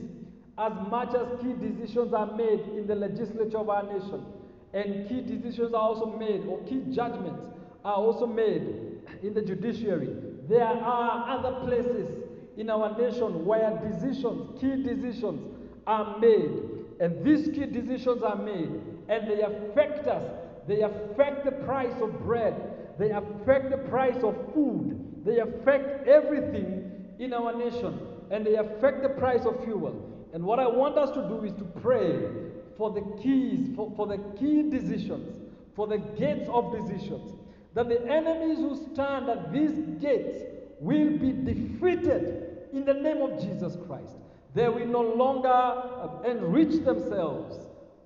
as 0.57 0.73
much 0.89 1.15
as 1.15 1.27
key 1.41 1.53
decisions 1.53 2.13
are 2.13 2.31
made 2.35 2.61
in 2.77 2.85
the 2.85 2.95
legislature 2.95 3.57
of 3.57 3.69
our 3.69 3.83
nation, 3.83 4.23
and 4.73 5.07
key 5.07 5.21
decisions 5.21 5.73
are 5.73 5.81
also 5.81 6.17
made, 6.17 6.45
or 6.45 6.59
key 6.63 6.83
judgments 6.91 7.41
are 7.83 7.95
also 7.95 8.27
made 8.27 9.01
in 9.21 9.33
the 9.33 9.41
judiciary, 9.41 10.09
there 10.47 10.63
are 10.63 11.29
other 11.29 11.65
places 11.65 12.07
in 12.57 12.69
our 12.69 12.97
nation 12.97 13.45
where 13.45 13.71
decisions, 13.91 14.59
key 14.59 14.83
decisions, 14.83 15.41
are 15.87 16.17
made. 16.19 16.51
And 16.99 17.25
these 17.25 17.47
key 17.47 17.65
decisions 17.65 18.21
are 18.21 18.35
made, 18.35 18.69
and 19.09 19.27
they 19.27 19.41
affect 19.41 20.07
us. 20.07 20.23
They 20.67 20.81
affect 20.81 21.45
the 21.45 21.51
price 21.51 21.93
of 22.01 22.19
bread. 22.19 22.72
They 22.97 23.12
affect 23.12 23.71
the 23.71 23.77
price 23.89 24.23
of 24.23 24.36
food. 24.53 25.23
They 25.25 25.39
affect 25.39 26.08
everything 26.08 26.91
in 27.19 27.34
our 27.34 27.56
nation. 27.56 27.99
And 28.32 28.45
they 28.45 28.56
affect 28.56 29.03
the 29.03 29.10
price 29.10 29.45
of 29.45 29.63
fuel. 29.63 30.10
And 30.34 30.43
what 30.43 30.60
I 30.60 30.67
want 30.67 30.97
us 30.97 31.12
to 31.12 31.27
do 31.27 31.43
is 31.43 31.53
to 31.53 31.63
pray 31.82 32.27
for 32.77 32.91
the 32.91 33.01
keys, 33.21 33.69
for, 33.75 33.91
for 33.95 34.08
the 34.08 34.17
key 34.39 34.69
decisions, 34.69 35.39
for 35.75 35.88
the 35.88 35.97
gates 35.97 36.49
of 36.49 36.75
decisions. 36.75 37.38
That 37.75 37.89
the 37.89 38.01
enemies 38.08 38.58
who 38.58 38.75
stand 38.93 39.29
at 39.29 39.51
these 39.51 39.77
gates 40.01 40.39
will 40.79 41.17
be 41.17 41.32
defeated 41.32 42.67
in 42.73 42.86
the 42.86 42.93
name 42.93 43.21
of 43.21 43.39
Jesus 43.41 43.77
Christ. 43.88 44.15
They 44.53 44.67
will 44.69 44.86
no 44.86 45.01
longer 45.01 45.49
uh, 45.49 46.21
enrich 46.25 46.84
themselves 46.84 47.58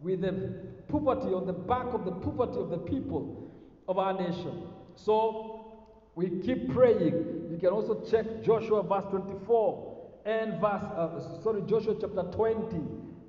with 0.02 0.22
the 0.22 0.54
poverty 0.88 1.34
on 1.34 1.46
the 1.46 1.54
back 1.54 1.88
of 1.94 2.06
the 2.06 2.12
poverty 2.12 2.60
of 2.60 2.70
the 2.70 2.78
people 2.78 3.52
of 3.88 3.98
our 3.98 4.14
nation. 4.14 4.64
So 4.98 5.78
we 6.16 6.30
keep 6.42 6.74
praying. 6.74 7.48
You 7.52 7.58
can 7.60 7.70
also 7.70 8.04
check 8.10 8.44
Joshua 8.44 8.84
verse 8.84 9.06
24 9.10 9.98
and 10.26 10.60
verse, 10.60 10.84
uh, 10.84 11.42
sorry, 11.42 11.62
Joshua 11.62 11.96
chapter 12.00 12.24
20 12.24 12.78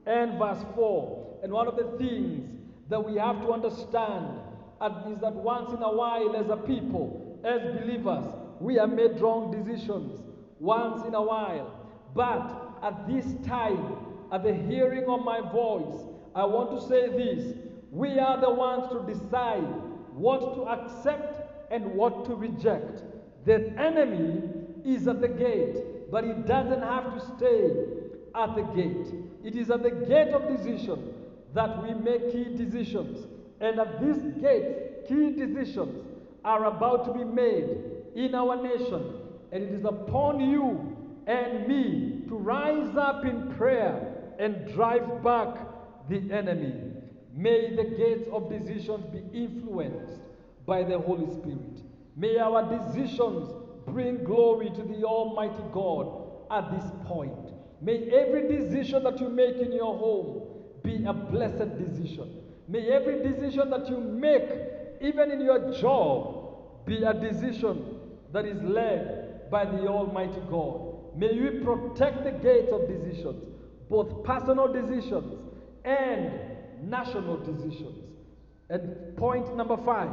and 0.06 0.38
verse 0.38 0.64
4. 0.74 1.40
And 1.44 1.52
one 1.52 1.68
of 1.68 1.76
the 1.76 1.96
things 1.98 2.50
that 2.88 2.98
we 2.98 3.16
have 3.18 3.40
to 3.42 3.52
understand 3.52 4.40
is 5.12 5.20
that 5.20 5.34
once 5.34 5.72
in 5.72 5.82
a 5.82 5.92
while, 5.92 6.34
as 6.36 6.48
a 6.48 6.56
people, 6.56 7.38
as 7.44 7.60
believers, 7.78 8.24
we 8.60 8.76
have 8.76 8.90
made 8.90 9.20
wrong 9.20 9.52
decisions 9.52 10.20
once 10.58 11.04
in 11.06 11.14
a 11.14 11.22
while. 11.22 11.70
But 12.14 12.78
at 12.82 13.06
this 13.06 13.26
time, 13.46 13.96
at 14.32 14.42
the 14.42 14.54
hearing 14.54 15.04
of 15.08 15.24
my 15.24 15.40
voice, 15.40 16.00
I 16.34 16.44
want 16.44 16.70
to 16.80 16.88
say 16.88 17.08
this 17.08 17.56
we 17.90 18.18
are 18.18 18.40
the 18.40 18.50
ones 18.50 18.88
to 18.92 19.12
decide 19.12 19.64
what 20.12 20.54
to 20.54 20.62
accept 20.62 21.47
and 21.70 21.84
what 21.94 22.24
to 22.26 22.34
reject. 22.34 23.02
The 23.44 23.70
enemy 23.78 24.42
is 24.84 25.08
at 25.08 25.20
the 25.20 25.28
gate, 25.28 26.10
but 26.10 26.24
he 26.24 26.32
doesn't 26.32 26.82
have 26.82 27.14
to 27.14 27.20
stay 27.36 27.70
at 28.34 28.54
the 28.54 28.62
gate. 28.74 29.14
It 29.44 29.56
is 29.56 29.70
at 29.70 29.82
the 29.82 29.90
gate 29.90 30.32
of 30.34 30.48
decision 30.56 31.14
that 31.54 31.82
we 31.82 31.94
make 31.94 32.32
key 32.32 32.44
decisions. 32.56 33.26
And 33.60 33.78
at 33.80 34.00
this 34.00 34.18
gate, 34.40 35.08
key 35.08 35.32
decisions 35.32 36.06
are 36.44 36.66
about 36.66 37.04
to 37.06 37.12
be 37.12 37.24
made 37.24 37.68
in 38.14 38.34
our 38.34 38.62
nation. 38.62 39.14
And 39.52 39.62
it 39.62 39.70
is 39.70 39.84
upon 39.84 40.40
you 40.40 40.96
and 41.26 41.66
me 41.66 42.22
to 42.28 42.36
rise 42.36 42.96
up 42.96 43.24
in 43.24 43.54
prayer 43.54 44.14
and 44.38 44.72
drive 44.72 45.22
back 45.22 45.56
the 46.08 46.20
enemy. 46.32 46.72
May 47.34 47.74
the 47.76 47.84
gates 47.84 48.28
of 48.32 48.50
decisions 48.50 49.04
be 49.12 49.22
influenced 49.32 50.20
by 50.68 50.84
the 50.84 50.98
Holy 50.98 51.26
Spirit. 51.32 51.82
May 52.14 52.38
our 52.38 52.62
decisions 52.68 53.48
bring 53.86 54.22
glory 54.22 54.68
to 54.68 54.82
the 54.82 55.02
Almighty 55.02 55.64
God 55.72 56.28
at 56.50 56.70
this 56.70 56.84
point. 57.06 57.32
May 57.80 58.10
every 58.10 58.46
decision 58.48 59.02
that 59.04 59.18
you 59.18 59.30
make 59.30 59.56
in 59.56 59.72
your 59.72 59.96
home 59.96 60.42
be 60.84 61.04
a 61.06 61.12
blessed 61.14 61.78
decision. 61.78 62.42
May 62.68 62.90
every 62.90 63.22
decision 63.22 63.70
that 63.70 63.88
you 63.88 63.98
make, 63.98 64.42
even 65.00 65.30
in 65.30 65.40
your 65.40 65.72
job, 65.72 66.84
be 66.84 67.02
a 67.02 67.14
decision 67.14 68.00
that 68.32 68.44
is 68.44 68.62
led 68.62 69.50
by 69.50 69.64
the 69.64 69.86
Almighty 69.86 70.42
God. 70.50 71.16
May 71.16 71.32
you 71.32 71.62
protect 71.64 72.24
the 72.24 72.32
gates 72.32 72.70
of 72.72 72.86
decisions, 72.86 73.42
both 73.88 74.22
personal 74.22 74.70
decisions 74.70 75.32
and 75.84 76.30
national 76.82 77.38
decisions. 77.38 78.04
And 78.68 79.16
point 79.16 79.56
number 79.56 79.78
five 79.78 80.10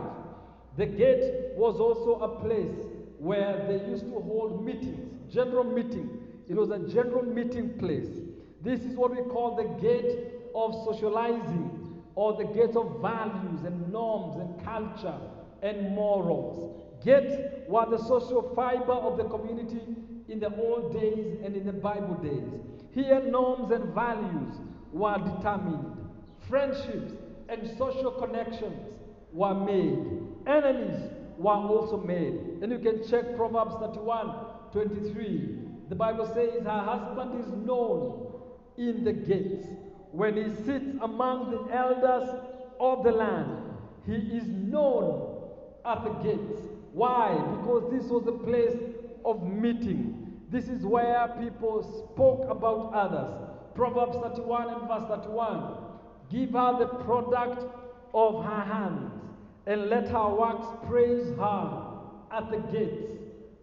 the 0.77 0.85
gate 0.85 1.55
was 1.55 1.79
also 1.79 2.19
a 2.19 2.41
place 2.41 2.85
where 3.17 3.65
they 3.67 3.89
used 3.89 4.05
to 4.05 4.19
hold 4.19 4.65
meetings, 4.65 5.33
general 5.33 5.63
meeting. 5.63 6.19
It 6.47 6.55
was 6.55 6.69
a 6.69 6.79
general 6.79 7.23
meeting 7.23 7.77
place. 7.79 8.09
This 8.61 8.81
is 8.81 8.95
what 8.95 9.11
we 9.11 9.23
call 9.31 9.55
the 9.55 9.81
gate 9.81 10.31
of 10.53 10.73
socializing 10.85 12.03
or 12.15 12.33
the 12.33 12.45
gate 12.45 12.75
of 12.75 13.01
values 13.01 13.63
and 13.65 13.91
norms 13.91 14.39
and 14.39 14.65
culture 14.65 15.17
and 15.61 15.95
morals. 15.95 16.81
Gates 17.03 17.35
were 17.67 17.85
the 17.89 17.97
social 17.97 18.53
fiber 18.55 18.93
of 18.93 19.17
the 19.17 19.25
community 19.25 19.81
in 20.27 20.39
the 20.39 20.53
old 20.55 20.93
days 20.93 21.37
and 21.43 21.55
in 21.55 21.65
the 21.65 21.73
Bible 21.73 22.15
days. 22.15 22.49
Here, 22.91 23.21
norms 23.21 23.71
and 23.71 23.93
values 23.93 24.55
were 24.91 25.17
determined. 25.17 25.97
Friendships 26.49 27.13
and 27.49 27.77
social 27.77 28.11
connections 28.11 28.75
were 29.35 29.53
made. 29.53 29.99
Enemies 30.47 31.11
were 31.37 31.51
also 31.51 31.97
made. 31.97 32.39
And 32.61 32.71
you 32.71 32.79
can 32.79 33.07
check 33.07 33.35
Proverbs 33.35 33.75
31 33.79 34.33
23. 34.71 35.59
The 35.89 35.95
Bible 35.95 36.25
says, 36.25 36.63
Her 36.63 36.79
husband 36.79 37.43
is 37.43 37.51
known 37.51 38.33
in 38.77 39.03
the 39.03 39.13
gates. 39.13 39.67
When 40.11 40.37
he 40.37 40.55
sits 40.63 40.85
among 41.01 41.51
the 41.51 41.75
elders 41.75 42.29
of 42.79 43.03
the 43.03 43.11
land, 43.11 43.61
he 44.05 44.13
is 44.13 44.47
known 44.47 45.43
at 45.85 46.03
the 46.03 46.11
gates. 46.23 46.61
Why? 46.93 47.35
Because 47.57 47.91
this 47.91 48.09
was 48.09 48.25
a 48.27 48.31
place 48.31 48.77
of 49.25 49.43
meeting. 49.43 50.39
This 50.49 50.69
is 50.69 50.85
where 50.85 51.27
people 51.39 51.83
spoke 51.83 52.49
about 52.49 52.93
others. 52.93 53.49
Proverbs 53.75 54.17
31 54.17 54.69
and 54.69 54.87
verse 54.87 55.03
31. 55.09 55.75
Give 56.31 56.51
her 56.51 56.79
the 56.79 56.87
product 57.03 57.65
of 58.13 58.43
her 58.45 58.61
hands, 58.61 59.11
and 59.67 59.89
let 59.89 60.07
her 60.09 60.29
works 60.29 60.67
praise 60.87 61.27
her 61.37 61.85
at 62.31 62.51
the 62.51 62.57
gates, 62.71 63.11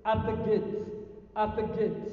at 0.04 0.26
the 0.26 0.32
gates, 0.32 0.88
at 1.36 1.56
the 1.56 1.62
gates, 1.62 2.10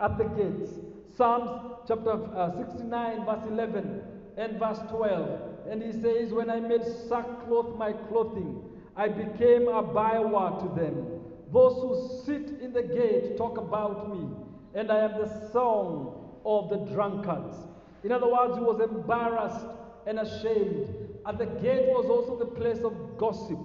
at 0.00 0.18
the 0.18 0.24
gates. 0.24 0.70
Psalms 1.16 1.78
chapter 1.86 2.12
uh, 2.36 2.56
69, 2.56 3.24
verse 3.24 3.44
11 3.48 4.02
and 4.36 4.58
verse 4.58 4.78
12. 4.90 5.68
And 5.70 5.82
he 5.82 5.92
says, 5.92 6.32
When 6.32 6.50
I 6.50 6.60
made 6.60 6.84
sackcloth 7.08 7.76
my 7.76 7.92
clothing, 7.92 8.62
I 8.96 9.08
became 9.08 9.68
a 9.68 9.82
byword 9.82 10.60
to 10.60 10.80
them. 10.80 11.20
Those 11.52 11.74
who 11.74 12.24
sit 12.24 12.60
in 12.60 12.72
the 12.72 12.82
gate 12.82 13.36
talk 13.36 13.58
about 13.58 14.12
me, 14.12 14.28
and 14.74 14.90
I 14.90 14.98
am 14.98 15.12
the 15.12 15.50
song 15.52 16.40
of 16.44 16.68
the 16.68 16.78
drunkards. 16.92 17.56
In 18.02 18.12
other 18.12 18.28
words, 18.28 18.56
he 18.56 18.60
was 18.62 18.80
embarrassed 18.80 19.66
and 20.06 20.18
ashamed. 20.18 20.88
At 21.26 21.38
the 21.38 21.46
gate 21.46 21.86
was 21.88 22.06
also 22.06 22.38
the 22.38 22.46
place 22.46 22.84
of 22.84 23.18
gossip. 23.18 23.58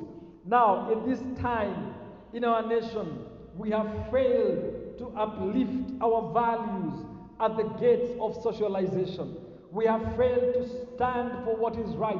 Now, 0.45 0.91
in 0.91 1.09
this 1.09 1.21
time 1.39 1.93
in 2.33 2.43
our 2.45 2.65
nation, 2.65 3.25
we 3.57 3.69
have 3.71 4.09
failed 4.11 4.97
to 4.99 5.07
uplift 5.15 5.91
our 6.01 6.31
values 6.33 7.05
at 7.39 7.57
the 7.57 7.63
gates 7.79 8.11
of 8.19 8.41
socialization. 8.41 9.35
We 9.71 9.85
have 9.85 10.15
failed 10.15 10.53
to 10.53 10.67
stand 10.95 11.43
for 11.43 11.55
what 11.55 11.77
is 11.77 11.95
right. 11.95 12.17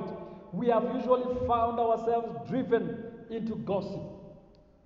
We 0.54 0.68
have 0.68 0.84
usually 0.96 1.48
found 1.48 1.80
ourselves 1.80 2.50
driven 2.50 3.04
into 3.30 3.56
gossip. 3.56 4.02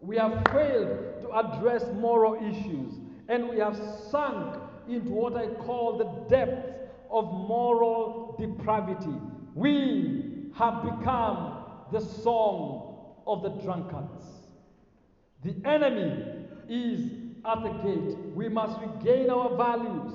We 0.01 0.17
have 0.17 0.43
failed 0.51 1.21
to 1.21 1.31
address 1.33 1.85
moral 1.93 2.35
issues, 2.35 2.93
and 3.29 3.49
we 3.49 3.59
have 3.59 3.75
sunk 4.11 4.57
into 4.87 5.09
what 5.09 5.35
I 5.35 5.47
call 5.47 5.97
the 5.97 6.35
depths 6.35 6.69
of 7.09 7.25
moral 7.25 8.22
depravity. 8.37 9.15
We 9.55 10.49
have 10.55 10.83
become 10.83 11.63
the 11.91 11.99
song 11.99 13.13
of 13.25 13.43
the 13.43 13.49
drunkards. 13.49 14.23
The 15.43 15.55
enemy 15.65 16.45
is 16.69 17.11
at 17.45 17.63
the 17.63 17.69
gate. 17.83 18.17
We 18.33 18.49
must 18.49 18.79
regain 18.79 19.29
our 19.29 19.55
values. 19.55 20.13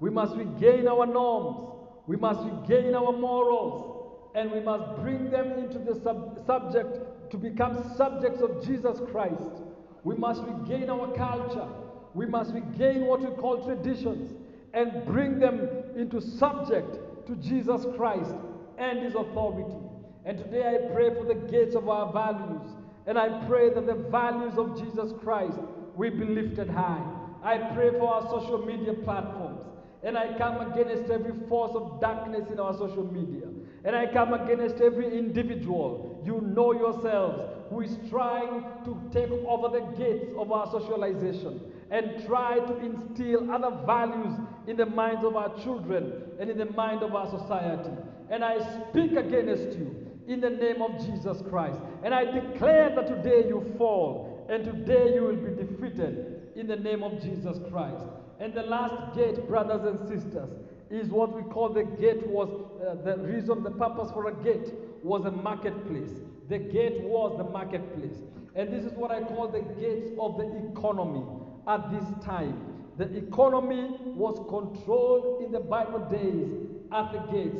We 0.00 0.10
must 0.10 0.36
regain 0.36 0.88
our 0.88 1.06
norms. 1.06 1.70
We 2.06 2.16
must 2.16 2.40
regain 2.40 2.94
our 2.94 3.12
morals. 3.12 4.32
And 4.34 4.50
we 4.50 4.60
must 4.60 5.00
bring 5.00 5.30
them 5.30 5.52
into 5.52 5.78
the 5.78 5.94
sub- 6.02 6.44
subject 6.44 7.30
to 7.30 7.38
become 7.38 7.94
subjects 7.96 8.42
of 8.42 8.64
Jesus 8.64 9.00
Christ. 9.10 9.62
We 10.02 10.16
must 10.16 10.42
regain 10.42 10.90
our 10.90 11.14
culture. 11.14 11.68
We 12.14 12.26
must 12.26 12.52
regain 12.52 13.06
what 13.06 13.20
we 13.20 13.30
call 13.36 13.64
traditions 13.64 14.34
and 14.72 15.04
bring 15.06 15.38
them 15.38 15.68
into 15.96 16.20
subject 16.20 16.98
to 17.26 17.36
Jesus 17.36 17.86
Christ 17.96 18.32
and 18.78 19.00
His 19.00 19.14
authority. 19.14 19.76
And 20.24 20.38
today 20.38 20.66
I 20.66 20.92
pray 20.92 21.14
for 21.14 21.24
the 21.24 21.34
gates 21.34 21.74
of 21.74 21.88
our 21.88 22.12
values. 22.12 22.70
And 23.06 23.18
I 23.18 23.46
pray 23.46 23.68
that 23.70 23.86
the 23.86 23.94
values 23.94 24.56
of 24.56 24.78
Jesus 24.78 25.12
Christ 25.22 25.58
will 25.94 26.10
be 26.10 26.24
lifted 26.24 26.70
high. 26.70 27.04
I 27.42 27.58
pray 27.74 27.90
for 27.90 28.08
our 28.08 28.22
social 28.22 28.64
media 28.64 28.94
platforms. 28.94 29.62
And 30.02 30.16
I 30.18 30.36
come 30.38 30.60
against 30.72 31.10
every 31.10 31.32
force 31.48 31.72
of 31.74 32.00
darkness 32.00 32.50
in 32.50 32.58
our 32.58 32.72
social 32.72 33.04
media. 33.04 33.48
And 33.84 33.94
I 33.94 34.06
come 34.06 34.32
against 34.32 34.80
every 34.80 35.16
individual, 35.16 36.22
you 36.24 36.40
know 36.40 36.72
yourselves, 36.72 37.40
who 37.68 37.82
is 37.82 37.96
trying 38.08 38.64
to 38.84 39.00
take 39.12 39.30
over 39.30 39.68
the 39.68 39.84
gates 39.96 40.26
of 40.38 40.52
our 40.52 40.70
socialization 40.70 41.60
and 41.90 42.24
try 42.26 42.58
to 42.58 42.76
instill 42.78 43.50
other 43.50 43.76
values 43.84 44.34
in 44.66 44.76
the 44.76 44.86
minds 44.86 45.24
of 45.24 45.36
our 45.36 45.54
children 45.62 46.22
and 46.40 46.50
in 46.50 46.58
the 46.58 46.70
mind 46.72 47.02
of 47.02 47.14
our 47.14 47.28
society. 47.28 47.90
And 48.30 48.44
I 48.44 48.58
speak 48.90 49.12
against 49.12 49.78
you 49.78 50.04
in 50.26 50.40
the 50.40 50.50
name 50.50 50.80
of 50.80 50.98
Jesus 51.04 51.42
Christ. 51.50 51.78
And 52.02 52.14
I 52.14 52.24
declare 52.24 52.94
that 52.94 53.06
today 53.06 53.46
you 53.48 53.74
fall 53.76 54.46
and 54.48 54.64
today 54.64 55.14
you 55.14 55.22
will 55.22 55.36
be 55.36 55.62
defeated 55.62 56.50
in 56.56 56.66
the 56.66 56.76
name 56.76 57.02
of 57.02 57.20
Jesus 57.22 57.58
Christ. 57.70 58.04
And 58.40 58.54
the 58.54 58.62
last 58.62 59.14
gate, 59.14 59.46
brothers 59.46 59.82
and 59.84 59.98
sisters, 60.08 60.50
is 60.90 61.08
what 61.08 61.34
we 61.34 61.42
call 61.50 61.70
the 61.70 61.84
gate 61.84 62.26
was 62.26 62.48
uh, 62.86 62.94
the 63.02 63.18
reason, 63.18 63.62
the 63.62 63.70
purpose 63.70 64.10
for 64.12 64.28
a 64.28 64.34
gate 64.44 64.72
was 65.02 65.24
a 65.24 65.30
marketplace. 65.30 66.10
The 66.48 66.58
gate 66.58 67.02
was 67.02 67.36
the 67.38 67.44
marketplace. 67.44 68.18
And 68.54 68.72
this 68.72 68.84
is 68.84 68.92
what 68.92 69.10
I 69.10 69.22
call 69.22 69.48
the 69.48 69.62
gates 69.80 70.10
of 70.18 70.36
the 70.36 70.70
economy 70.70 71.24
at 71.66 71.90
this 71.90 72.04
time. 72.24 72.84
The 72.96 73.04
economy 73.16 73.96
was 74.14 74.38
controlled 74.48 75.42
in 75.42 75.52
the 75.52 75.60
Bible 75.60 76.00
days 76.10 76.48
at 76.92 77.12
the 77.12 77.18
gates. 77.32 77.58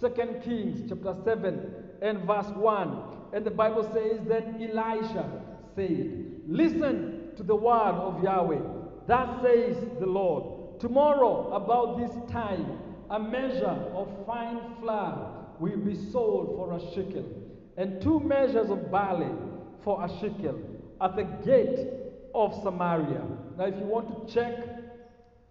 Second 0.00 0.42
Kings 0.42 0.88
chapter 0.88 1.16
7 1.24 1.74
and 2.02 2.20
verse 2.24 2.48
1. 2.54 2.98
And 3.32 3.44
the 3.44 3.50
Bible 3.50 3.82
says, 3.92 4.20
Then 4.26 4.62
Elisha 4.62 5.28
said, 5.74 6.42
Listen 6.46 7.30
to 7.36 7.42
the 7.42 7.56
word 7.56 7.94
of 7.94 8.22
Yahweh. 8.22 8.60
Thus 9.06 9.42
says 9.42 9.76
the 9.98 10.06
Lord, 10.06 10.80
Tomorrow, 10.80 11.54
about 11.54 11.98
this 11.98 12.30
time, 12.30 12.78
a 13.10 13.18
measure 13.18 13.66
of 13.94 14.08
fine 14.26 14.60
flour 14.80 15.46
will 15.58 15.78
be 15.78 15.94
sold 15.94 16.56
for 16.56 16.76
a 16.76 16.80
shekel, 16.94 17.24
and 17.76 18.00
two 18.02 18.20
measures 18.20 18.68
of 18.68 18.90
barley 18.90 19.32
for 19.82 20.04
a 20.04 20.08
shekel 20.20 20.58
at 21.00 21.16
the 21.16 21.22
gate 21.44 22.05
of 22.36 22.54
Samaria. 22.62 23.24
Now, 23.56 23.64
if 23.64 23.74
you 23.76 23.86
want 23.86 24.28
to 24.28 24.34
check 24.34 24.54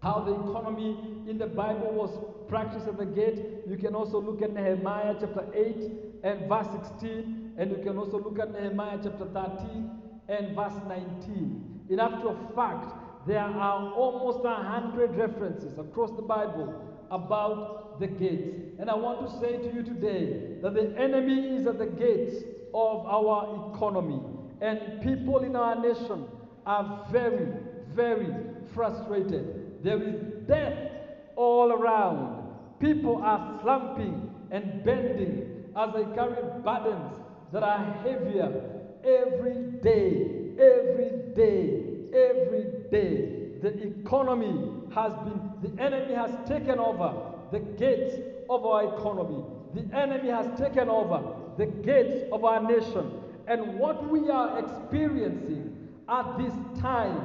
how 0.04 0.20
the 0.20 0.34
economy 0.34 0.98
in 1.28 1.40
the 1.40 1.48
Bible 1.48 1.92
was 1.92 2.12
practiced 2.48 2.88
at 2.88 2.98
the 2.98 3.06
gate, 3.06 3.40
you 3.68 3.76
can 3.76 3.96
also 3.96 4.22
look 4.22 4.44
at 4.44 4.54
Nehemiah 4.54 5.16
chapter 5.20 5.46
8 5.54 5.76
and 6.24 6.48
verse 6.48 6.68
16, 7.00 7.56
and 7.58 7.72
you 7.72 7.78
can 7.84 7.98
also 7.98 8.20
look 8.20 8.38
at 8.40 8.54
Nehemiah 8.54 9.00
chapter 9.02 9.26
13 9.26 9.90
and 10.30 10.56
verse 10.56 10.76
19. 10.88 11.86
In 11.90 12.00
actual 12.00 12.38
fact, 12.56 12.94
there 13.28 13.40
are 13.40 13.92
almost 13.94 14.46
a 14.46 14.54
hundred 14.54 15.16
references 15.16 15.80
across 15.80 16.12
the 16.12 16.22
Bible 16.22 16.84
about 17.10 18.00
the 18.00 18.06
gates. 18.08 18.60
And 18.78 18.92
I 18.92 18.96
want 18.96 19.26
to 19.26 19.40
say 19.40 19.58
to 19.58 19.76
you 19.76 19.82
today 19.82 20.58
that 20.62 20.76
the 20.76 20.94
enemy 21.00 21.56
is 21.56 21.66
at 21.66 21.80
the 21.80 21.88
gates 21.88 22.44
of 22.76 23.06
our 23.08 23.74
economy. 23.74 24.20
And 24.62 25.02
people 25.02 25.40
in 25.40 25.56
our 25.56 25.76
nation 25.82 26.28
are 26.66 27.06
very, 27.12 27.48
very 27.94 28.34
frustrated. 28.74 29.84
There 29.84 30.02
is 30.02 30.16
death 30.48 30.92
all 31.36 31.72
around. 31.72 32.44
People 32.80 33.22
are 33.24 33.60
slumping 33.62 34.30
and 34.52 34.84
bending 34.84 35.66
as 35.76 35.94
they 35.94 36.04
carry 36.16 36.42
burdens 36.64 37.14
that 37.52 37.64
are 37.64 37.94
heavier 38.04 38.76
every 39.04 39.64
day, 39.82 40.52
every 40.60 41.12
day, 41.36 41.84
every 42.14 42.66
day. 42.92 43.60
The 43.62 44.00
economy 44.00 44.72
has 44.94 45.14
been, 45.14 45.52
the 45.62 45.82
enemy 45.82 46.14
has 46.14 46.32
taken 46.48 46.80
over 46.80 47.14
the 47.52 47.60
gates 47.60 48.16
of 48.50 48.66
our 48.66 48.96
economy. 48.98 49.44
The 49.74 49.96
enemy 49.96 50.30
has 50.30 50.48
taken 50.60 50.90
over 50.90 51.22
the 51.58 51.66
gates 51.66 52.26
of 52.32 52.46
our 52.46 52.62
nation. 52.62 53.12
And 53.48 53.78
what 53.80 54.10
we 54.10 54.30
are 54.30 54.60
experiencing 54.60 55.85
at 56.10 56.38
this 56.38 56.54
time, 56.82 57.18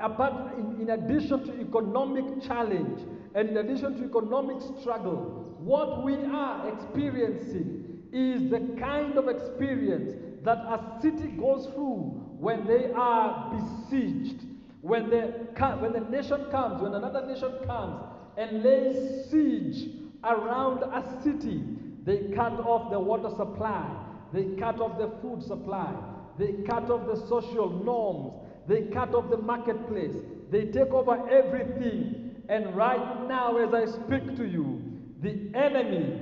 uh, 0.00 0.06
apart 0.06 0.56
in, 0.58 0.80
in 0.82 0.90
addition 0.90 1.44
to 1.44 1.60
economic 1.60 2.42
challenge 2.42 3.00
and 3.34 3.50
in 3.50 3.56
addition 3.58 3.96
to 3.98 4.04
economic 4.04 4.62
struggle, 4.80 5.54
what 5.58 6.02
we 6.04 6.14
are 6.26 6.68
experiencing 6.72 8.02
is 8.12 8.50
the 8.50 8.60
kind 8.80 9.18
of 9.18 9.28
experience 9.28 10.14
that 10.44 10.58
a 10.58 10.98
city 11.02 11.28
goes 11.38 11.66
through 11.74 12.22
when 12.38 12.66
they 12.66 12.90
are 12.92 13.52
besieged. 13.52 14.42
When 14.80 15.10
the, 15.10 15.48
when 15.80 15.92
the 15.92 16.00
nation 16.00 16.46
comes, 16.50 16.80
when 16.80 16.94
another 16.94 17.26
nation 17.26 17.52
comes 17.66 18.00
and 18.36 18.62
lays 18.62 19.28
siege 19.28 19.90
around 20.22 20.82
a 20.84 21.22
city, 21.22 21.62
they 22.04 22.32
cut 22.34 22.52
off 22.60 22.90
the 22.92 23.00
water 23.00 23.30
supply, 23.30 23.84
they 24.32 24.44
cut 24.60 24.80
off 24.80 24.96
the 24.98 25.10
food 25.20 25.42
supply, 25.42 25.92
they 26.38 26.52
cut 26.66 26.90
off 26.90 27.06
the 27.06 27.26
social 27.26 27.70
norms, 27.70 28.32
they 28.66 28.82
cut 28.82 29.14
off 29.14 29.30
the 29.30 29.38
marketplace, 29.38 30.14
they 30.50 30.66
take 30.66 30.90
over 30.90 31.28
everything. 31.28 32.42
And 32.48 32.76
right 32.76 33.26
now, 33.26 33.56
as 33.56 33.74
I 33.74 33.86
speak 33.86 34.36
to 34.36 34.46
you, 34.46 34.82
the 35.20 35.50
enemy 35.54 36.20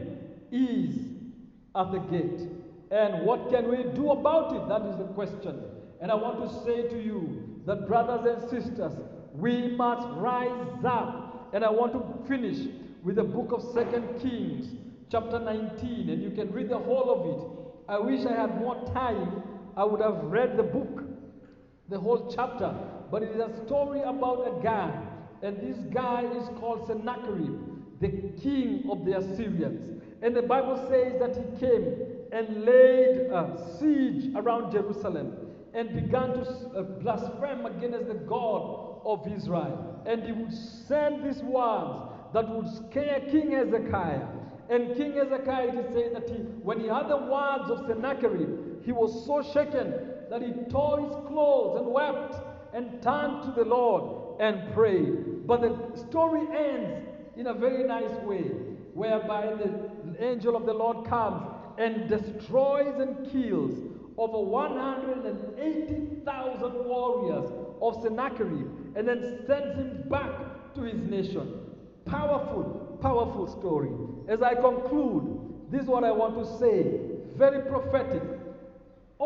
is 0.50 0.96
at 1.74 1.92
the 1.92 1.98
gate. 1.98 2.48
And 2.90 3.26
what 3.26 3.50
can 3.50 3.68
we 3.68 3.82
do 3.94 4.10
about 4.12 4.54
it? 4.54 4.68
That 4.68 4.88
is 4.88 4.96
the 4.96 5.12
question. 5.14 5.60
And 6.00 6.10
I 6.10 6.14
want 6.14 6.40
to 6.40 6.64
say 6.64 6.88
to 6.88 7.02
you 7.02 7.60
that, 7.66 7.88
brothers 7.88 8.24
and 8.26 8.50
sisters, 8.50 8.92
we 9.34 9.68
must 9.76 10.06
rise 10.18 10.78
up. 10.84 11.50
And 11.52 11.64
I 11.64 11.70
want 11.70 11.92
to 11.92 12.28
finish 12.28 12.68
with 13.02 13.16
the 13.16 13.24
book 13.24 13.52
of 13.52 13.62
Second 13.74 14.20
Kings, 14.20 14.68
chapter 15.10 15.38
19, 15.38 16.08
and 16.08 16.22
you 16.22 16.30
can 16.30 16.52
read 16.52 16.68
the 16.68 16.78
whole 16.78 17.10
of 17.10 17.26
it. 17.26 17.90
I 17.92 17.98
wish 17.98 18.24
I 18.26 18.32
had 18.32 18.58
more 18.58 18.82
time, 18.94 19.42
I 19.76 19.84
would 19.84 20.00
have 20.00 20.24
read 20.24 20.56
the 20.56 20.62
book, 20.62 21.04
the 21.88 21.98
whole 21.98 22.32
chapter. 22.34 22.74
But 23.10 23.22
it 23.22 23.30
is 23.30 23.40
a 23.40 23.66
story 23.66 24.00
about 24.00 24.58
a 24.58 24.62
guy, 24.62 24.92
and 25.42 25.56
this 25.58 25.78
guy 25.92 26.24
is 26.36 26.48
called 26.58 26.86
Sennacherib, 26.86 28.00
the 28.00 28.08
king 28.40 28.84
of 28.90 29.04
the 29.04 29.18
Assyrians. 29.18 30.02
And 30.22 30.34
the 30.34 30.42
Bible 30.42 30.76
says 30.88 31.20
that 31.20 31.36
he 31.36 31.60
came 31.60 31.96
and 32.32 32.64
laid 32.64 33.30
a 33.30 33.76
siege 33.78 34.34
around 34.34 34.72
Jerusalem 34.72 35.36
and 35.74 35.94
began 35.94 36.32
to 36.32 36.40
uh, 36.42 36.82
blaspheme 36.82 37.66
against 37.66 38.08
the 38.08 38.14
God 38.14 39.00
of 39.04 39.26
Israel. 39.26 40.02
And 40.06 40.22
he 40.22 40.32
would 40.32 40.52
send 40.52 41.24
these 41.24 41.42
words 41.42 42.10
that 42.32 42.48
would 42.48 42.68
scare 42.68 43.20
King 43.30 43.50
Hezekiah. 43.52 44.26
And 44.70 44.96
King 44.96 45.14
Hezekiah, 45.14 45.68
it 45.68 45.74
is 45.74 45.94
said 45.94 46.14
that 46.14 46.28
he, 46.28 46.36
when 46.62 46.80
he 46.80 46.88
heard 46.88 47.08
the 47.08 47.16
words 47.16 47.70
of 47.70 47.86
Sennacherib, 47.86 48.73
he 48.84 48.92
was 48.92 49.26
so 49.26 49.42
shaken 49.52 49.92
that 50.30 50.42
he 50.42 50.52
tore 50.70 51.00
his 51.00 51.14
clothes 51.26 51.80
and 51.80 51.92
wept 51.92 52.36
and 52.72 53.02
turned 53.02 53.42
to 53.44 53.52
the 53.56 53.64
Lord 53.64 54.40
and 54.40 54.72
prayed. 54.74 55.46
But 55.46 55.60
the 55.60 55.76
story 56.08 56.46
ends 56.54 57.06
in 57.36 57.46
a 57.46 57.54
very 57.54 57.84
nice 57.84 58.16
way, 58.24 58.50
whereby 58.94 59.46
the 59.46 60.24
angel 60.24 60.56
of 60.56 60.66
the 60.66 60.72
Lord 60.72 61.06
comes 61.06 61.46
and 61.78 62.08
destroys 62.08 62.98
and 63.00 63.30
kills 63.30 63.78
over 64.16 64.40
180,000 64.40 66.84
warriors 66.84 67.50
of 67.82 68.00
Sennacherib 68.02 68.68
and 68.96 69.08
then 69.08 69.40
sends 69.46 69.76
him 69.76 70.04
back 70.08 70.30
to 70.74 70.82
his 70.82 71.00
nation. 71.10 71.60
Powerful, 72.06 72.98
powerful 73.00 73.46
story. 73.58 73.90
As 74.28 74.42
I 74.42 74.54
conclude, 74.54 75.40
this 75.70 75.82
is 75.82 75.88
what 75.88 76.04
I 76.04 76.12
want 76.12 76.38
to 76.38 76.44
say. 76.58 77.00
Very 77.36 77.62
prophetic. 77.68 78.22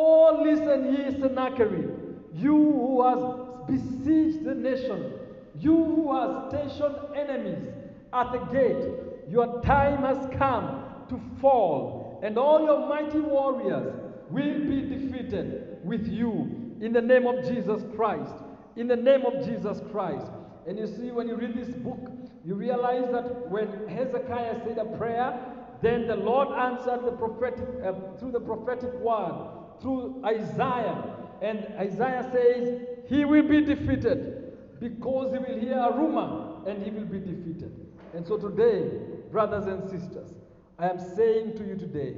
Oh, 0.00 0.42
listen 0.44 0.94
ye, 0.94 1.20
Sennacherib, 1.20 1.90
you 2.32 2.54
who 2.54 3.02
has 3.02 3.18
besieged 3.66 4.44
the 4.44 4.54
nation, 4.54 5.12
you 5.58 5.74
who 5.74 6.14
has 6.14 6.50
stationed 6.50 6.94
enemies 7.16 7.66
at 8.12 8.30
the 8.30 8.38
gate, 8.52 8.94
your 9.28 9.60
time 9.62 10.04
has 10.04 10.18
come 10.38 10.84
to 11.08 11.20
fall, 11.40 12.20
and 12.22 12.38
all 12.38 12.64
your 12.64 12.88
mighty 12.88 13.18
warriors 13.18 13.92
will 14.30 14.60
be 14.68 14.82
defeated 14.82 15.78
with 15.82 16.06
you 16.06 16.76
in 16.80 16.92
the 16.92 17.02
name 17.02 17.26
of 17.26 17.44
Jesus 17.44 17.82
Christ. 17.96 18.34
In 18.76 18.86
the 18.86 18.94
name 18.94 19.26
of 19.26 19.44
Jesus 19.44 19.80
Christ. 19.90 20.30
And 20.68 20.78
you 20.78 20.86
see, 20.86 21.10
when 21.10 21.26
you 21.26 21.34
read 21.34 21.56
this 21.56 21.74
book, 21.74 21.98
you 22.44 22.54
realize 22.54 23.10
that 23.10 23.50
when 23.50 23.88
Hezekiah 23.88 24.60
said 24.64 24.78
a 24.78 24.96
prayer, 24.96 25.40
then 25.82 26.06
the 26.06 26.14
Lord 26.14 26.56
answered 26.56 27.04
the 27.04 27.16
prophetic 27.16 27.66
uh, 27.84 27.94
through 28.20 28.30
the 28.30 28.40
prophetic 28.40 28.94
word 29.00 29.57
through 29.80 30.22
Isaiah. 30.24 31.16
And 31.40 31.66
Isaiah 31.78 32.28
says, 32.32 32.80
He 33.08 33.24
will 33.24 33.46
be 33.48 33.60
defeated 33.62 34.38
because 34.80 35.32
he 35.32 35.38
will 35.38 35.60
hear 35.60 35.78
a 35.78 35.96
rumor 35.96 36.62
and 36.66 36.82
he 36.82 36.90
will 36.90 37.06
be 37.06 37.18
defeated. 37.18 37.86
And 38.14 38.26
so 38.26 38.36
today, 38.36 38.90
brothers 39.30 39.66
and 39.66 39.82
sisters, 39.90 40.34
I 40.78 40.88
am 40.88 40.98
saying 40.98 41.56
to 41.58 41.64
you 41.64 41.76
today, 41.76 42.14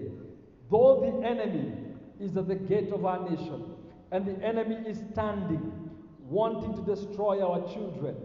though 0.70 1.01
the 1.01 1.27
enemy 1.27 1.73
is 2.20 2.37
at 2.37 2.49
the 2.49 2.55
gate 2.55 2.92
of 2.92 3.05
our 3.05 3.29
nation, 3.29 3.64
and 4.12 4.27
the 4.27 4.44
enemy 4.44 4.77
is 4.87 4.99
standing, 5.12 5.90
wanting 6.29 6.75
to 6.75 6.94
destroy 6.94 7.42
our 7.42 7.61
children, 7.73 8.16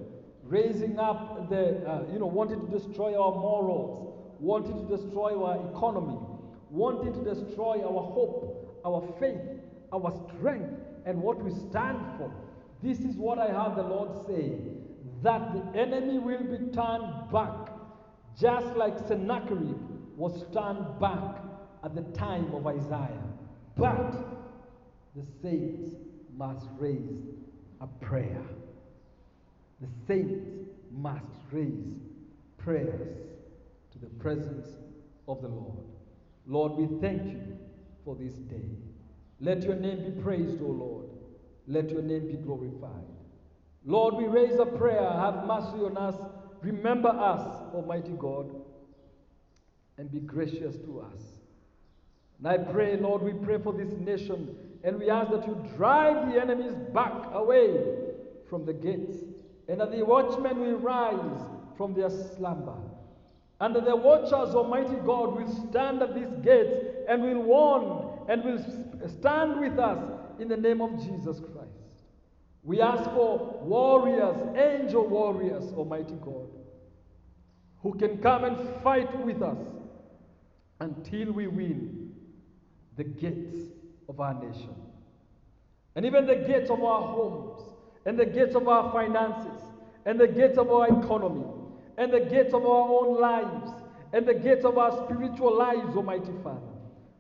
raising 0.44 1.00
up 1.00 1.50
the, 1.50 1.88
uh, 1.88 2.04
you 2.12 2.20
know, 2.20 2.26
wanting 2.26 2.60
to 2.60 2.68
destroy 2.68 3.12
our 3.12 3.32
morals, 3.32 4.14
wanting 4.40 4.88
to 4.88 4.98
destroy 4.98 5.42
our 5.42 5.70
economy, 5.70 6.18
wanting 6.70 7.14
to 7.14 7.34
destroy 7.34 7.82
our 7.82 8.04
hope, 8.04 8.65
our 8.86 9.02
faith, 9.20 9.42
our 9.92 10.12
strength, 10.30 10.70
and 11.06 11.22
what 11.22 11.44
we 11.44 11.52
stand 11.52 12.00
for. 12.18 12.32
This 12.84 13.00
is 13.00 13.16
what 13.16 13.40
I 13.40 13.48
have 13.48 13.76
the 13.76 13.84
Lord 13.84 14.26
say 14.28 14.54
that 15.24 15.54
the 15.54 15.80
enemy 15.80 16.20
will 16.20 16.44
be 16.44 16.72
turned 16.72 17.32
back, 17.32 17.70
just 18.40 18.68
like 18.76 18.98
Sennacherib 19.08 19.78
was 20.16 20.46
turned 20.54 21.00
back 21.00 21.42
at 21.84 21.96
the 21.96 22.04
time 22.18 22.54
of 22.54 22.68
Isaiah. 22.68 23.24
But 23.76 24.12
the 25.16 25.26
saints 25.42 25.96
must 26.38 26.68
raise 26.78 27.34
a 27.82 27.88
prayer. 27.88 28.44
The 29.82 29.88
saints 30.08 30.46
must 30.92 31.26
raise 31.52 31.98
prayers 32.58 33.18
to 33.92 34.00
the 34.00 34.10
presence 34.20 34.68
of 35.28 35.42
the 35.42 35.48
Lord. 35.48 35.84
Lord, 36.48 36.74
we 36.74 37.00
thank 37.00 37.24
you 37.24 37.58
for 38.06 38.16
this 38.16 38.36
day. 38.36 38.70
Let 39.42 39.64
your 39.64 39.76
name 39.76 40.06
be 40.06 40.22
praised, 40.22 40.62
O 40.62 40.68
Lord. 40.68 41.08
Let 41.68 41.90
your 41.90 42.04
name 42.04 42.28
be 42.28 42.38
glorified. 42.38 43.04
Lord, 43.84 44.16
we 44.16 44.26
raise 44.26 44.58
a 44.60 44.66
prayer. 44.66 45.10
Have 45.10 45.46
mercy 45.46 45.84
on 45.84 45.98
us. 45.98 46.16
Remember 46.62 47.10
us, 47.10 47.42
Almighty 47.74 48.14
God, 48.18 48.50
and 49.98 50.12
be 50.12 50.20
gracious 50.20 50.78
to 50.78 51.02
us. 51.02 51.22
And 52.38 52.48
I 52.48 52.58
pray, 52.58 52.98
Lord, 52.98 53.22
we 53.22 53.34
pray 53.34 53.60
for 53.62 53.74
this 53.74 53.92
nation 54.00 54.56
and 54.84 55.00
we 55.00 55.10
ask 55.10 55.32
that 55.32 55.48
you 55.48 55.64
drive 55.76 56.32
the 56.32 56.40
enemies 56.40 56.74
back 56.94 57.14
away 57.34 57.84
from 58.50 58.66
the 58.66 58.74
gates 58.74 59.18
and 59.68 59.80
that 59.80 59.92
the 59.92 60.04
watchmen 60.06 60.60
will 60.60 60.78
rise 60.78 61.42
from 61.78 61.94
their 61.94 62.10
slumber. 62.10 62.78
And 63.62 63.76
the 63.76 63.96
watchers, 63.96 64.54
Almighty 64.54 64.96
God, 65.06 65.36
will 65.38 65.70
stand 65.70 66.02
at 66.02 66.14
these 66.14 66.34
gates 66.44 66.74
and 67.08 67.22
will 67.22 67.42
warn 67.42 68.30
and 68.30 68.44
will 68.44 68.60
stand 69.08 69.60
with 69.60 69.80
us 69.80 70.00
in 70.40 70.50
the 70.50 70.58
name 70.58 70.82
of 70.82 71.00
Jesus 71.00 71.40
Christ. 71.40 71.72
We 72.64 72.82
ask 72.82 73.04
for 73.12 73.62
warriors, 73.62 74.36
angel 74.58 75.08
warriors, 75.08 75.72
Almighty 75.74 76.16
God, 76.22 76.50
who 77.82 77.94
can 77.94 78.18
come 78.18 78.44
and 78.44 78.84
fight 78.84 79.16
with 79.24 79.42
us 79.42 79.58
until 80.80 81.32
we 81.32 81.48
win 81.48 82.12
the 82.98 83.04
gates 83.04 83.58
of 84.10 84.20
our 84.20 84.34
nation. 84.34 84.76
And 85.96 86.06
even 86.06 86.26
the 86.26 86.36
gates 86.36 86.70
of 86.70 86.84
our 86.84 87.02
homes, 87.04 87.62
and 88.06 88.20
the 88.20 88.26
gates 88.26 88.56
of 88.56 88.68
our 88.68 88.92
finances, 88.92 89.62
and 90.06 90.20
the 90.20 90.28
gates 90.28 90.58
of 90.58 90.70
our 90.70 90.88
economy, 90.88 91.46
and 91.98 92.12
the 92.12 92.20
gates 92.20 92.54
of 92.54 92.66
our 92.66 92.90
own 92.90 93.20
lives, 93.20 93.72
and 94.14 94.26
the 94.26 94.34
gates 94.34 94.66
of 94.66 94.78
our 94.78 95.06
spiritual 95.06 95.58
lives, 95.58 95.96
Almighty 95.96 96.32
Father. 96.44 96.62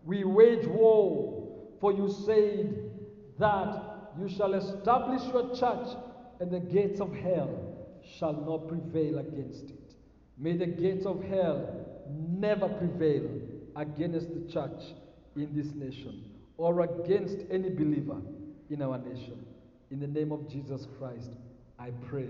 We 0.05 0.23
wage 0.23 0.65
war, 0.67 1.75
for 1.79 1.91
you 1.91 2.09
said 2.25 2.91
that 3.39 4.11
you 4.19 4.29
shall 4.29 4.53
establish 4.53 5.23
your 5.33 5.55
church, 5.55 5.95
and 6.39 6.51
the 6.51 6.59
gates 6.59 6.99
of 7.01 7.13
hell 7.13 7.75
shall 8.17 8.33
not 8.33 8.67
prevail 8.67 9.19
against 9.19 9.69
it. 9.69 9.95
May 10.37 10.55
the 10.57 10.67
gates 10.67 11.05
of 11.05 11.23
hell 11.23 11.85
never 12.09 12.67
prevail 12.67 13.29
against 13.75 14.27
the 14.33 14.51
church 14.51 14.93
in 15.35 15.49
this 15.53 15.73
nation 15.73 16.23
or 16.57 16.81
against 16.81 17.37
any 17.51 17.69
believer 17.69 18.21
in 18.69 18.81
our 18.81 18.97
nation. 18.97 19.45
In 19.91 19.99
the 19.99 20.07
name 20.07 20.31
of 20.31 20.49
Jesus 20.49 20.87
Christ, 20.97 21.31
I 21.79 21.91
pray 22.09 22.23